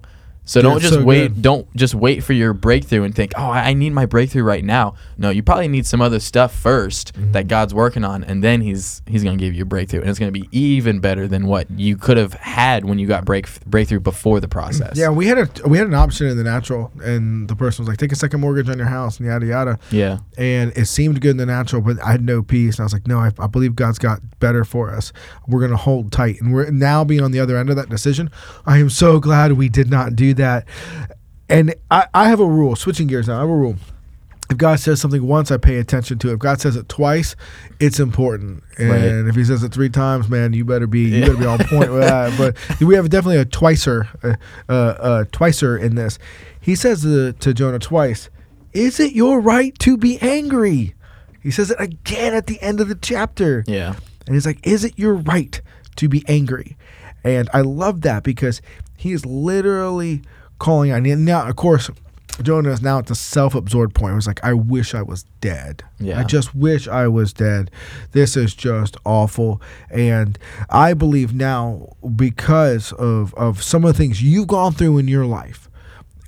So 0.51 0.61
Dude, 0.61 0.71
don't 0.71 0.81
just 0.81 0.95
so 0.95 1.05
wait. 1.05 1.29
good. 1.35 1.43
Don't 1.43 1.77
just 1.77 1.95
wait 1.95 2.25
for 2.25 2.33
your 2.33 2.53
breakthrough 2.53 3.05
and 3.05 3.15
think, 3.15 3.31
"Oh, 3.37 3.51
I 3.51 3.73
need 3.73 3.91
my 3.93 4.05
breakthrough 4.05 4.43
right 4.43 4.65
now." 4.65 4.95
No, 5.17 5.31
you 5.31 5.45
probably 5.45 5.69
need 5.69 5.87
some 5.87 6.01
other 6.01 6.19
stuff 6.19 6.53
1st 6.61 7.13
Mm-hmm. 7.13 7.33
that 7.33 7.47
God's 7.47 7.73
working 7.73 8.03
on, 8.05 8.25
and 8.25 8.43
then 8.43 8.61
He's 8.61 9.01
He's 9.07 9.23
gonna 9.23 9.37
give 9.37 9.55
you 9.55 9.63
a 9.63 9.65
breakthrough, 9.67 10.01
and 10.01 10.11
it's 10.11 10.19
gonna 10.19 10.33
be 10.33 10.49
even 10.51 10.99
better 10.99 11.29
than 11.29 11.47
what 11.47 11.71
you 11.71 11.97
could 11.97 12.17
have 12.17 12.33
had 12.35 12.85
when 12.85 12.99
you 12.99 13.07
got 13.07 13.25
break 13.25 13.47
breakthrough 13.65 14.01
before 14.01 14.41
the 14.41 14.49
process. 14.49 14.97
Yeah, 14.97 15.11
we 15.11 15.29
had 15.29 15.39
a 15.39 15.49
we 15.69 15.79
had 15.79 15.87
an 15.87 15.95
option 15.95 16.27
in 16.27 16.37
the 16.37 16.43
natural, 16.43 16.91
and 17.05 17.47
the 17.49 17.55
person 17.55 17.85
was 17.85 17.89
like, 17.89 17.99
"Take 17.99 18.11
a 18.11 18.17
second 18.17 18.41
mortgage 18.41 18.69
on 18.69 18.77
your 18.77 18.89
house," 18.89 19.19
and 19.19 19.29
yada 19.29 19.47
yada. 19.47 19.79
yeah, 19.93 20.19
And 20.37 20.73
it 20.77 20.87
seemed 20.87 21.21
good 21.21 21.31
in 21.31 21.37
the 21.37 21.47
natural, 21.47 21.81
but 21.81 22.03
I 22.03 22.11
had 22.11 22.23
no 22.23 22.43
peace. 22.43 22.75
And 22.75 22.81
I 22.81 22.87
was 22.87 22.93
like, 22.93 23.07
"No, 23.07 23.21
I, 23.21 23.31
I 23.39 23.47
believe 23.47 23.77
God's 23.77 24.01
got 24.01 24.19
better 24.41 24.65
for 24.65 24.91
us. 24.91 25.13
We're 25.47 25.61
gonna 25.61 25.77
hold 25.77 26.11
tight." 26.11 26.41
And 26.41 26.53
we're 26.53 26.71
now 26.73 27.05
being 27.05 27.23
on 27.23 27.31
the 27.31 27.39
other 27.39 27.57
end 27.57 27.71
of 27.71 27.77
that 27.77 27.89
decision. 27.89 28.31
I 28.67 28.79
am 28.79 28.91
so 28.91 29.21
glad 29.21 29.53
we 29.53 29.69
did 29.69 29.91
not 29.91 30.17
do 30.17 30.35
that. 30.35 30.40
And 31.49 31.75
I, 31.91 32.07
I 32.15 32.29
have 32.29 32.41
a 32.41 32.47
rule. 32.47 32.77
Switching 32.77 33.07
gears 33.09 33.29
now, 33.29 33.37
I 33.39 33.41
have 33.41 33.49
a 33.49 33.55
rule. 33.57 33.77
If 34.51 34.57
God 34.57 34.81
says 34.81 35.01
something 35.01 35.25
once, 35.27 35.51
I 35.53 35.59
pay 35.59 35.77
attention 35.79 36.19
to 36.21 36.31
it. 36.31 36.33
If 36.35 36.39
God 36.41 36.61
says 36.61 36.75
it 36.75 36.89
twice, 36.89 37.37
it's 37.79 38.01
important. 38.01 38.65
And 38.79 38.91
Right. 38.91 39.29
if 39.29 39.37
He 39.37 39.45
says 39.45 39.63
it 39.63 39.73
three 39.73 39.89
times, 39.91 40.29
man, 40.29 40.53
you 40.53 40.65
better 40.65 40.89
be 40.89 41.03
you 41.03 41.21
better 41.21 41.37
be 41.37 41.47
on 41.47 41.59
point 41.59 41.93
with 41.93 42.01
that. 42.03 42.37
But 42.37 42.81
we 42.81 42.97
have 42.97 43.09
definitely 43.11 43.37
a 43.39 43.45
twicer, 43.45 44.09
uh, 44.25 44.35
uh, 44.69 44.73
uh, 44.73 45.25
twicer 45.27 45.81
in 45.81 45.95
this. 45.95 46.19
He 46.61 46.75
says 46.75 47.03
to, 47.03 47.33
to 47.33 47.55
Jonah 47.55 47.79
twice, 47.79 48.29
"Is 48.73 48.99
it 48.99 49.13
your 49.13 49.41
right 49.41 49.77
to 49.81 49.97
be 49.97 50.19
angry?" 50.21 50.95
He 51.43 51.51
says 51.53 51.71
it 51.71 51.81
again 51.81 52.35
at 52.35 52.47
the 52.49 52.61
end 52.61 52.81
of 52.81 52.89
the 52.89 52.97
chapter. 52.97 53.65
yeah, 53.69 53.95
And 54.27 54.35
he's 54.35 54.45
like, 54.47 54.59
Is 54.67 54.85
it 54.85 54.99
your 54.99 55.15
right 55.15 55.61
to 55.97 56.09
be 56.09 56.23
angry? 56.29 56.77
And 57.25 57.49
I 57.55 57.61
love 57.63 58.01
that 58.03 58.25
because 58.25 58.61
he 59.01 59.13
is 59.13 59.25
literally 59.25 60.21
calling 60.59 60.93
on 60.93 61.07
And 61.07 61.25
now, 61.25 61.49
of 61.49 61.57
course, 61.57 61.91
Jonah 62.43 62.71
is 62.71 62.83
now 62.83 62.99
at 62.99 63.07
the 63.07 63.15
self 63.15 63.55
absorbed 63.55 63.95
point. 63.95 64.13
It 64.13 64.17
was 64.17 64.27
like, 64.27 64.45
I 64.45 64.53
wish 64.53 64.95
I 64.95 65.01
was 65.01 65.25
dead. 65.41 65.83
Yeah. 65.99 66.21
I 66.21 66.25
just 66.25 66.55
wish 66.55 66.87
I 66.87 67.09
was 67.09 67.33
dead. 67.33 67.71
This 68.13 68.37
is 68.37 68.55
just 68.55 68.99
awful. 69.07 69.61
And 69.91 70.39
I 70.69 70.93
believe 70.93 71.33
now, 71.33 71.97
because 72.15 72.93
of, 72.93 73.33
of 73.35 73.63
some 73.63 73.85
of 73.85 73.95
the 73.95 73.99
things 73.99 74.23
you've 74.23 74.49
gone 74.49 74.73
through 74.73 74.99
in 74.99 75.09
your 75.09 75.25
life, 75.25 75.69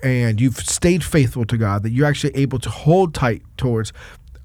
and 0.03 0.41
you've 0.41 0.57
stayed 0.57 1.05
faithful 1.05 1.45
to 1.45 1.59
God, 1.59 1.83
that 1.83 1.91
you're 1.91 2.07
actually 2.07 2.35
able 2.37 2.59
to 2.59 2.71
hold 2.71 3.15
tight 3.15 3.43
towards 3.57 3.93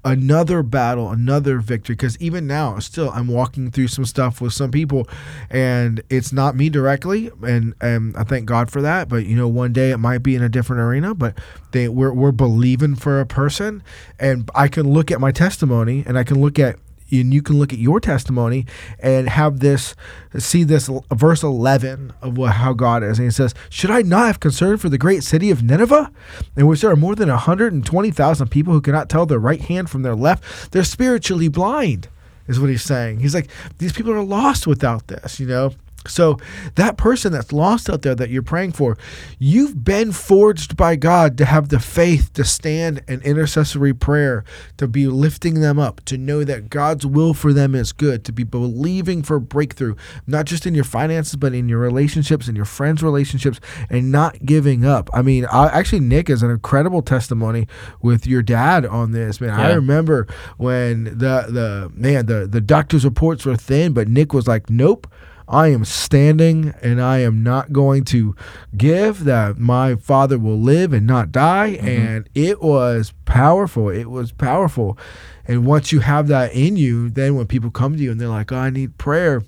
another 0.04 0.62
battle, 0.62 1.10
another 1.10 1.58
victory. 1.58 1.94
Because 1.94 2.16
even 2.18 2.46
now, 2.46 2.78
still, 2.78 3.10
I'm 3.10 3.28
walking 3.28 3.70
through 3.70 3.88
some 3.88 4.04
stuff 4.04 4.40
with 4.40 4.52
some 4.52 4.70
people, 4.70 5.08
and 5.50 6.02
it's 6.10 6.32
not 6.32 6.56
me 6.56 6.68
directly, 6.68 7.30
and 7.42 7.74
and 7.80 8.16
I 8.16 8.24
thank 8.24 8.46
God 8.46 8.70
for 8.70 8.82
that. 8.82 9.08
But 9.08 9.26
you 9.26 9.36
know, 9.36 9.48
one 9.48 9.72
day 9.72 9.90
it 9.90 9.98
might 9.98 10.18
be 10.18 10.34
in 10.34 10.42
a 10.42 10.48
different 10.48 10.82
arena. 10.82 11.14
But 11.14 11.38
they 11.72 11.88
we're 11.88 12.12
we're 12.12 12.32
believing 12.32 12.94
for 12.94 13.20
a 13.20 13.26
person, 13.26 13.82
and 14.18 14.50
I 14.54 14.68
can 14.68 14.88
look 14.88 15.10
at 15.10 15.20
my 15.20 15.32
testimony, 15.32 16.04
and 16.06 16.18
I 16.18 16.24
can 16.24 16.40
look 16.40 16.58
at 16.58 16.76
and 17.10 17.32
you 17.32 17.42
can 17.42 17.58
look 17.58 17.72
at 17.72 17.78
your 17.78 18.00
testimony 18.00 18.66
and 18.98 19.28
have 19.28 19.60
this 19.60 19.94
see 20.38 20.64
this 20.64 20.90
verse 21.12 21.42
11 21.42 22.12
of 22.20 22.36
what, 22.36 22.52
how 22.52 22.72
god 22.72 23.02
is. 23.02 23.18
And 23.18 23.26
he 23.26 23.30
says 23.30 23.54
should 23.70 23.90
i 23.90 24.02
not 24.02 24.26
have 24.26 24.40
concern 24.40 24.76
for 24.76 24.88
the 24.88 24.98
great 24.98 25.22
city 25.22 25.50
of 25.50 25.62
nineveh 25.62 26.10
in 26.56 26.66
which 26.66 26.80
there 26.80 26.90
are 26.90 26.96
more 26.96 27.14
than 27.14 27.28
120000 27.28 28.48
people 28.48 28.72
who 28.72 28.80
cannot 28.80 29.08
tell 29.08 29.26
their 29.26 29.38
right 29.38 29.60
hand 29.60 29.90
from 29.90 30.02
their 30.02 30.16
left? 30.16 30.72
They're 30.72 30.84
spiritually 30.84 31.48
blind 31.48 32.08
is 32.46 32.58
what 32.58 32.70
he's 32.70 32.82
saying. 32.82 33.20
He's 33.20 33.34
like 33.34 33.48
these 33.78 33.92
people 33.92 34.12
are 34.12 34.22
lost 34.22 34.66
without 34.66 35.08
this 35.08 35.40
you 35.40 35.46
know 35.46 35.72
so 36.06 36.38
that 36.76 36.96
person 36.96 37.32
that's 37.32 37.52
lost 37.52 37.90
out 37.90 38.02
there 38.02 38.14
that 38.14 38.30
you're 38.30 38.42
praying 38.42 38.72
for, 38.72 38.96
you've 39.38 39.84
been 39.84 40.12
forged 40.12 40.76
by 40.76 40.96
God 40.96 41.36
to 41.38 41.44
have 41.44 41.68
the 41.68 41.80
faith 41.80 42.32
to 42.34 42.44
stand 42.44 43.02
in 43.08 43.20
intercessory 43.22 43.92
prayer, 43.92 44.44
to 44.76 44.86
be 44.86 45.06
lifting 45.06 45.60
them 45.60 45.78
up, 45.78 46.04
to 46.06 46.16
know 46.16 46.44
that 46.44 46.70
God's 46.70 47.04
will 47.04 47.34
for 47.34 47.52
them 47.52 47.74
is 47.74 47.92
good, 47.92 48.24
to 48.24 48.32
be 48.32 48.44
believing 48.44 49.22
for 49.22 49.38
breakthrough, 49.40 49.96
not 50.26 50.46
just 50.46 50.66
in 50.66 50.74
your 50.74 50.84
finances, 50.84 51.36
but 51.36 51.52
in 51.52 51.68
your 51.68 51.80
relationships 51.80 52.46
and 52.46 52.56
your 52.56 52.66
friends' 52.66 53.02
relationships, 53.02 53.60
and 53.90 54.12
not 54.12 54.44
giving 54.44 54.84
up. 54.84 55.10
I 55.12 55.22
mean, 55.22 55.46
I, 55.46 55.66
actually, 55.66 56.00
Nick 56.00 56.30
is 56.30 56.42
an 56.42 56.50
incredible 56.50 57.02
testimony 57.02 57.66
with 58.00 58.26
your 58.26 58.42
dad 58.42 58.86
on 58.86 59.12
this, 59.12 59.40
man. 59.40 59.50
I 59.50 59.72
remember 59.74 60.26
when 60.56 61.04
the 61.04 61.46
the 61.48 61.90
man 61.94 62.26
the 62.26 62.46
the 62.46 62.60
doctor's 62.60 63.04
reports 63.04 63.44
were 63.44 63.56
thin, 63.56 63.92
but 63.92 64.08
Nick 64.08 64.32
was 64.32 64.46
like, 64.46 64.70
"Nope." 64.70 65.06
I 65.48 65.68
am 65.68 65.84
standing 65.84 66.74
and 66.82 67.00
I 67.00 67.18
am 67.18 67.42
not 67.42 67.72
going 67.72 68.04
to 68.06 68.36
give 68.76 69.24
that 69.24 69.56
my 69.56 69.96
father 69.96 70.38
will 70.38 70.60
live 70.60 70.92
and 70.92 71.06
not 71.06 71.32
die. 71.32 71.76
Mm-hmm. 71.76 71.86
And 71.86 72.28
it 72.34 72.62
was 72.62 73.12
powerful. 73.24 73.88
It 73.88 74.10
was 74.10 74.30
powerful. 74.32 74.98
And 75.46 75.64
once 75.64 75.90
you 75.92 76.00
have 76.00 76.28
that 76.28 76.52
in 76.52 76.76
you, 76.76 77.08
then 77.08 77.34
when 77.34 77.46
people 77.46 77.70
come 77.70 77.96
to 77.96 78.02
you 78.02 78.10
and 78.10 78.20
they're 78.20 78.28
like, 78.28 78.52
oh, 78.52 78.58
I 78.58 78.70
need 78.70 78.98
prayer, 78.98 79.42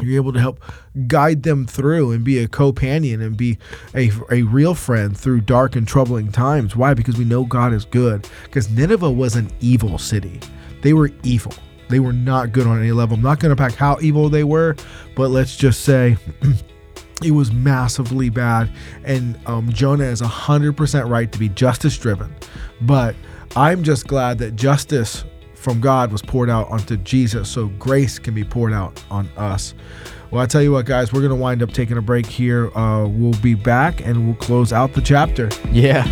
you're 0.00 0.16
able 0.16 0.32
to 0.32 0.40
help 0.40 0.60
guide 1.06 1.42
them 1.42 1.66
through 1.66 2.12
and 2.12 2.24
be 2.24 2.38
a 2.38 2.48
companion 2.48 3.20
and 3.20 3.36
be 3.36 3.58
a, 3.94 4.10
a 4.30 4.42
real 4.42 4.74
friend 4.74 5.16
through 5.16 5.42
dark 5.42 5.76
and 5.76 5.86
troubling 5.86 6.32
times. 6.32 6.74
Why? 6.76 6.94
Because 6.94 7.16
we 7.16 7.24
know 7.24 7.44
God 7.44 7.72
is 7.72 7.84
good. 7.84 8.28
Because 8.44 8.70
Nineveh 8.70 9.10
was 9.10 9.36
an 9.36 9.50
evil 9.60 9.98
city, 9.98 10.40
they 10.82 10.92
were 10.92 11.10
evil. 11.22 11.52
They 11.88 12.00
were 12.00 12.12
not 12.12 12.52
good 12.52 12.66
on 12.66 12.78
any 12.80 12.92
level. 12.92 13.16
I'm 13.16 13.22
not 13.22 13.38
going 13.40 13.54
to 13.54 13.56
pack 13.56 13.74
how 13.74 13.98
evil 14.00 14.28
they 14.28 14.44
were, 14.44 14.76
but 15.14 15.30
let's 15.30 15.56
just 15.56 15.82
say 15.82 16.16
it 17.22 17.30
was 17.30 17.52
massively 17.52 18.28
bad. 18.28 18.70
And 19.04 19.38
um, 19.46 19.72
Jonah 19.72 20.04
is 20.04 20.20
100% 20.20 21.08
right 21.08 21.30
to 21.30 21.38
be 21.38 21.48
justice 21.48 21.96
driven. 21.98 22.34
But 22.80 23.14
I'm 23.54 23.82
just 23.82 24.06
glad 24.06 24.38
that 24.38 24.56
justice 24.56 25.24
from 25.54 25.80
God 25.80 26.12
was 26.12 26.22
poured 26.22 26.50
out 26.50 26.68
onto 26.70 26.96
Jesus 26.98 27.48
so 27.48 27.68
grace 27.78 28.18
can 28.18 28.34
be 28.34 28.44
poured 28.44 28.72
out 28.72 29.02
on 29.10 29.28
us. 29.36 29.74
Well, 30.30 30.42
I 30.42 30.46
tell 30.46 30.62
you 30.62 30.72
what, 30.72 30.86
guys, 30.86 31.12
we're 31.12 31.20
going 31.20 31.30
to 31.30 31.36
wind 31.36 31.62
up 31.62 31.72
taking 31.72 31.96
a 31.96 32.02
break 32.02 32.26
here. 32.26 32.76
Uh, 32.76 33.06
we'll 33.06 33.40
be 33.40 33.54
back 33.54 34.04
and 34.04 34.26
we'll 34.26 34.36
close 34.36 34.72
out 34.72 34.92
the 34.92 35.00
chapter. 35.00 35.48
yeah. 35.70 36.04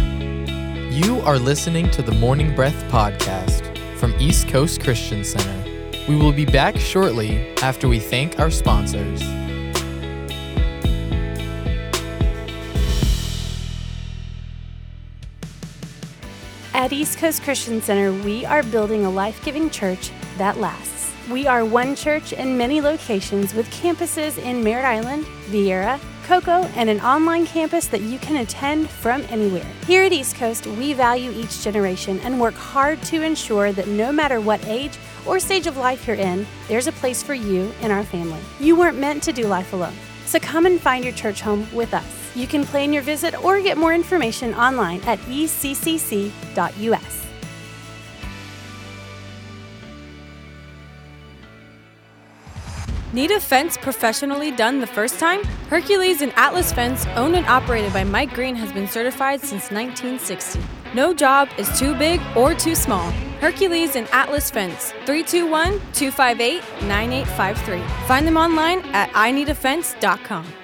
You 0.91 1.21
are 1.23 1.41
listening 1.41 1.91
to 1.91 2.03
the 2.03 2.13
Morning 2.13 2.55
Breath 2.55 2.81
podcast 2.85 3.77
from 3.99 4.15
East 4.21 4.47
Coast 4.47 4.81
Christian 4.81 5.25
Center. 5.25 5.64
We 6.07 6.17
will 6.17 6.33
be 6.33 6.45
back 6.45 6.77
shortly 6.77 7.49
after 7.63 7.89
we 7.89 7.99
thank 7.99 8.39
our 8.39 8.51
sponsors. 8.51 9.23
At 16.75 16.93
East 16.93 17.17
Coast 17.17 17.43
Christian 17.43 17.81
Center, 17.81 18.13
we 18.13 18.45
are 18.45 18.63
building 18.65 19.07
a 19.07 19.11
life 19.11 19.43
giving 19.47 19.71
church 19.71 20.11
that 20.37 20.59
lasts. 20.59 21.11
We 21.31 21.47
are 21.47 21.65
one 21.65 21.97
church 21.97 22.35
in 22.35 22.59
many 22.59 22.83
locations 22.83 23.55
with 23.55 23.67
campuses 23.71 24.37
in 24.37 24.63
Merritt 24.63 24.85
Island, 24.85 25.25
Viera, 25.47 25.99
Cocoa, 26.27 26.65
and 26.77 26.91
an 26.91 27.01
online 27.01 27.47
campus 27.47 27.87
that 27.87 28.03
you 28.03 28.19
can 28.19 28.37
attend 28.37 28.91
from 28.91 29.23
anywhere. 29.31 29.67
Here 29.87 30.03
at 30.03 30.13
East 30.13 30.37
Coast, 30.37 30.67
we 30.67 30.93
value 30.93 31.31
each 31.31 31.63
generation 31.63 32.21
and 32.21 32.39
work 32.39 32.55
hard 32.55 33.01
to 33.05 33.23
ensure 33.23 33.73
that 33.73 33.89
no 33.89 34.13
matter 34.13 34.39
what 34.39 34.63
age 34.67 34.99
or 35.27 35.39
stage 35.41 35.67
of 35.67 35.77
life 35.77 36.07
you're 36.07 36.17
in, 36.17 36.47
there's 36.69 36.87
a 36.87 36.93
place 36.93 37.23
for 37.23 37.35
you 37.35 37.73
in 37.81 37.91
our 37.91 38.05
family. 38.05 38.41
You 38.61 38.77
weren't 38.77 38.99
meant 38.99 39.23
to 39.25 39.33
do 39.33 39.47
life 39.47 39.73
alone. 39.73 39.95
So 40.27 40.39
come 40.39 40.67
and 40.67 40.81
find 40.81 41.05
your 41.05 41.13
church 41.13 41.41
home 41.41 41.67
with 41.73 41.95
us. 41.95 42.07
You 42.35 42.47
can 42.47 42.65
plan 42.65 42.93
your 42.93 43.03
visit 43.03 43.43
or 43.45 43.61
get 43.61 43.77
more 43.77 43.95
information 43.95 44.55
online 44.55 45.01
at 45.03 45.19
eccc.us. 45.21 46.31
Need 53.15 53.31
a 53.31 53.39
fence 53.39 53.77
professionally 53.77 54.51
done 54.51 54.81
the 54.81 54.89
first 54.89 55.21
time? 55.21 55.45
Hercules 55.71 56.21
and 56.21 56.33
Atlas 56.35 56.73
Fence, 56.73 57.07
owned 57.15 57.37
and 57.37 57.47
operated 57.47 57.93
by 57.93 58.03
Mike 58.03 58.35
Green, 58.35 58.57
has 58.57 58.73
been 58.73 58.89
certified 58.89 59.39
since 59.39 59.71
1960. 59.71 60.59
No 60.95 61.15
job 61.15 61.49
is 61.57 61.79
too 61.79 61.95
big 61.95 62.21
or 62.35 62.55
too 62.55 62.75
small. 62.75 63.13
Hercules 63.45 63.95
and 63.95 64.09
Atlas 64.11 64.51
Fence, 64.51 64.93
321 65.05 65.79
258 65.93 66.63
9853. 66.89 68.07
Find 68.07 68.27
them 68.27 68.39
online 68.39 68.81
at 68.95 69.11
ineedafence.com. 69.11 70.64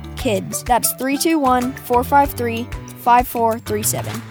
KIDS. 0.21 0.63
That's 0.65 0.93
321 0.93 1.73
453 1.73 2.63
5437. 2.99 4.21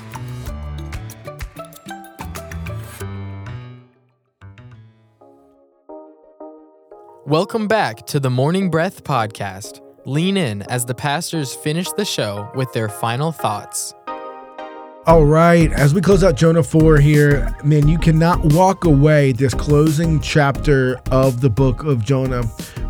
Welcome 7.27 7.69
back 7.69 8.07
to 8.07 8.21
the 8.21 8.31
Morning 8.31 8.71
Breath 8.71 9.03
Podcast. 9.05 9.81
Lean 10.07 10.37
in 10.37 10.63
as 10.63 10.87
the 10.87 10.95
pastors 10.95 11.55
finish 11.55 11.91
the 11.93 12.05
show 12.05 12.51
with 12.55 12.73
their 12.73 12.89
final 12.89 13.33
thoughts. 13.33 13.93
All 15.07 15.25
right, 15.25 15.73
as 15.73 15.95
we 15.95 16.03
close 16.03 16.23
out 16.23 16.35
Jonah 16.35 16.63
4 16.63 16.99
here, 16.99 17.57
man, 17.65 17.89
you 17.89 17.99
cannot 17.99 18.53
walk 18.53 18.85
away 18.85 19.33
this 19.33 19.55
closing 19.55 20.21
chapter 20.21 21.01
of 21.11 21.41
the 21.41 21.49
book 21.49 21.85
of 21.85 22.05
Jonah 22.05 22.43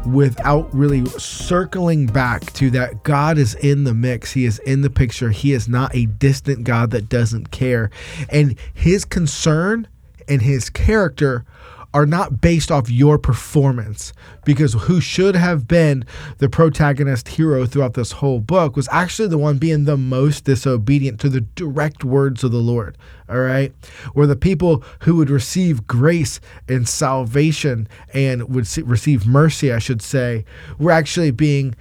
without 0.07 0.75
really 0.75 1.07
circling 1.07 2.07
back 2.07 2.53
to 2.55 2.68
that 2.70 3.05
God 3.05 3.38
is 3.38 3.55
in 3.55 3.85
the 3.85 3.94
mix. 3.94 4.33
He 4.33 4.44
is 4.44 4.59
in 4.59 4.81
the 4.81 4.90
picture. 4.90 5.31
He 5.31 5.53
is 5.53 5.68
not 5.68 5.94
a 5.94 6.07
distant 6.07 6.64
God 6.64 6.90
that 6.90 7.09
doesn't 7.09 7.53
care. 7.53 7.90
And 8.29 8.59
his 8.75 9.05
concern 9.05 9.87
and 10.27 10.42
his 10.42 10.68
character 10.68 11.44
are 11.92 12.07
not 12.07 12.40
based 12.40 12.70
off 12.70 12.88
your 12.88 13.18
performance 13.18 14.12
because 14.44 14.74
who 14.74 15.00
should 15.00 15.35
have 15.35 15.66
been 15.66 16.05
the 16.38 16.48
protagonist 16.48 17.29
hero 17.29 17.66
throughout 17.66 17.94
this 17.94 18.12
whole 18.12 18.38
book 18.38 18.76
was 18.76 18.88
actually 18.92 19.29
the 19.29 19.38
one 19.38 19.59
being 19.59 19.85
the 19.85 19.96
most 19.96 20.44
disobedient 20.44 21.18
to 21.20 21.29
the 21.29 21.40
direct 21.40 22.05
words 22.05 22.44
of 22.44 22.53
the 22.53 22.59
Lord. 22.59 22.96
All 23.29 23.40
right. 23.40 23.72
Where 24.12 24.26
the 24.26 24.37
people 24.37 24.85
who 25.00 25.16
would 25.16 25.31
receive 25.31 25.87
grace 25.87 26.40
and 26.68 26.88
salvation 26.88 27.88
and 28.14 28.48
would 28.48 28.68
receive 28.79 29.26
mercy, 29.26 29.72
I 29.72 29.79
should 29.79 30.03
say, 30.03 30.44
were 30.79 30.90
actually 30.92 31.31
being, 31.33 31.74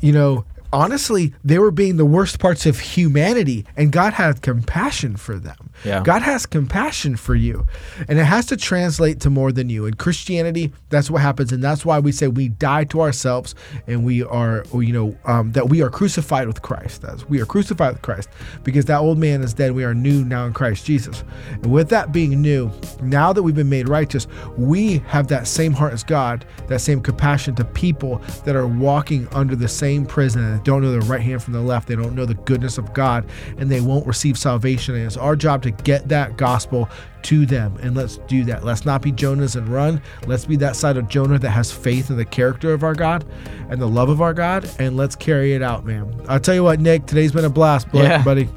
you 0.00 0.12
know, 0.12 0.44
honestly, 0.72 1.34
they 1.44 1.58
were 1.58 1.70
being 1.70 1.96
the 1.96 2.06
worst 2.06 2.38
parts 2.38 2.66
of 2.66 2.78
humanity, 2.80 3.66
and 3.76 3.92
God 3.92 4.14
had 4.14 4.42
compassion 4.42 5.16
for 5.16 5.38
them. 5.38 5.70
Yeah. 5.84 6.02
God 6.02 6.22
has 6.22 6.46
compassion 6.46 7.16
for 7.16 7.34
you, 7.34 7.66
and 8.08 8.18
it 8.18 8.24
has 8.24 8.46
to 8.46 8.56
translate 8.56 9.20
to 9.20 9.30
more 9.30 9.52
than 9.52 9.68
you. 9.68 9.86
In 9.86 9.94
Christianity, 9.94 10.72
that's 10.88 11.10
what 11.10 11.22
happens, 11.22 11.52
and 11.52 11.62
that's 11.62 11.84
why 11.84 11.98
we 11.98 12.12
say 12.12 12.28
we 12.28 12.48
die 12.48 12.84
to 12.84 13.00
ourselves, 13.00 13.54
and 13.86 14.04
we 14.04 14.22
are, 14.22 14.64
you 14.72 14.92
know, 14.92 15.16
um, 15.24 15.52
that 15.52 15.68
we 15.68 15.82
are 15.82 15.90
crucified 15.90 16.46
with 16.46 16.62
Christ. 16.62 17.02
That's 17.02 17.28
we 17.28 17.40
are 17.40 17.46
crucified 17.46 17.94
with 17.94 18.02
Christ 18.02 18.28
because 18.64 18.86
that 18.86 18.98
old 18.98 19.18
man 19.18 19.42
is 19.42 19.52
dead. 19.52 19.72
We 19.72 19.84
are 19.84 19.94
new 19.94 20.24
now 20.24 20.46
in 20.46 20.52
Christ 20.52 20.86
Jesus, 20.86 21.24
and 21.50 21.66
with 21.66 21.88
that 21.90 22.12
being 22.12 22.40
new, 22.40 22.70
now 23.02 23.32
that 23.32 23.42
we've 23.42 23.54
been 23.54 23.68
made 23.68 23.88
righteous, 23.88 24.26
we 24.56 24.98
have 25.06 25.28
that 25.28 25.46
same 25.46 25.72
heart 25.72 25.92
as 25.92 26.02
God, 26.02 26.46
that 26.68 26.80
same 26.80 27.00
compassion 27.00 27.54
to 27.56 27.64
people 27.64 28.18
that 28.44 28.56
are 28.56 28.66
walking 28.66 29.28
under 29.32 29.56
the 29.56 29.68
same 29.68 30.06
prison 30.06 30.61
don't 30.64 30.82
know 30.82 30.92
the 30.92 31.00
right 31.00 31.20
hand 31.20 31.42
from 31.42 31.52
the 31.52 31.60
left. 31.60 31.88
They 31.88 31.96
don't 31.96 32.14
know 32.14 32.26
the 32.26 32.34
goodness 32.34 32.78
of 32.78 32.92
God 32.92 33.26
and 33.58 33.70
they 33.70 33.80
won't 33.80 34.06
receive 34.06 34.38
salvation. 34.38 34.94
And 34.94 35.04
it's 35.04 35.16
our 35.16 35.36
job 35.36 35.62
to 35.62 35.70
get 35.70 36.08
that 36.08 36.36
gospel 36.36 36.88
to 37.22 37.46
them. 37.46 37.76
And 37.82 37.96
let's 37.96 38.18
do 38.18 38.44
that. 38.44 38.64
Let's 38.64 38.84
not 38.84 39.02
be 39.02 39.12
Jonahs 39.12 39.56
and 39.56 39.68
run. 39.68 40.02
Let's 40.26 40.44
be 40.44 40.56
that 40.56 40.76
side 40.76 40.96
of 40.96 41.08
Jonah 41.08 41.38
that 41.38 41.50
has 41.50 41.70
faith 41.70 42.10
in 42.10 42.16
the 42.16 42.24
character 42.24 42.72
of 42.72 42.82
our 42.82 42.94
God 42.94 43.24
and 43.70 43.80
the 43.80 43.86
love 43.86 44.08
of 44.08 44.20
our 44.20 44.34
God. 44.34 44.68
And 44.78 44.96
let's 44.96 45.16
carry 45.16 45.54
it 45.54 45.62
out, 45.62 45.84
man. 45.84 46.14
I'll 46.28 46.40
tell 46.40 46.54
you 46.54 46.64
what, 46.64 46.80
Nick, 46.80 47.06
today's 47.06 47.32
been 47.32 47.44
a 47.44 47.50
blast, 47.50 47.88
yeah. 47.92 48.22
buddy. 48.22 48.48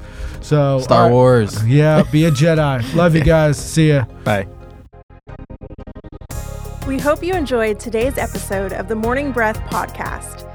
So 0.42 0.80
Star 0.80 1.10
Wars. 1.10 1.66
Yeah, 1.66 2.04
be 2.12 2.26
a 2.26 2.32
Jedi. 2.32 2.96
Love 2.96 3.16
you 3.16 3.24
guys. 3.26 3.58
See 3.58 3.90
ya. 3.90 4.06
Bye. 4.24 4.48
We 6.88 7.00
hope 7.00 7.24
you 7.24 7.34
enjoyed 7.34 7.80
today's 7.80 8.20
episode 8.20 8.72
of 8.72 8.88
the 8.88 8.96
Morning 8.96 9.32
Breath 9.32 9.60
podcast. 9.62 10.55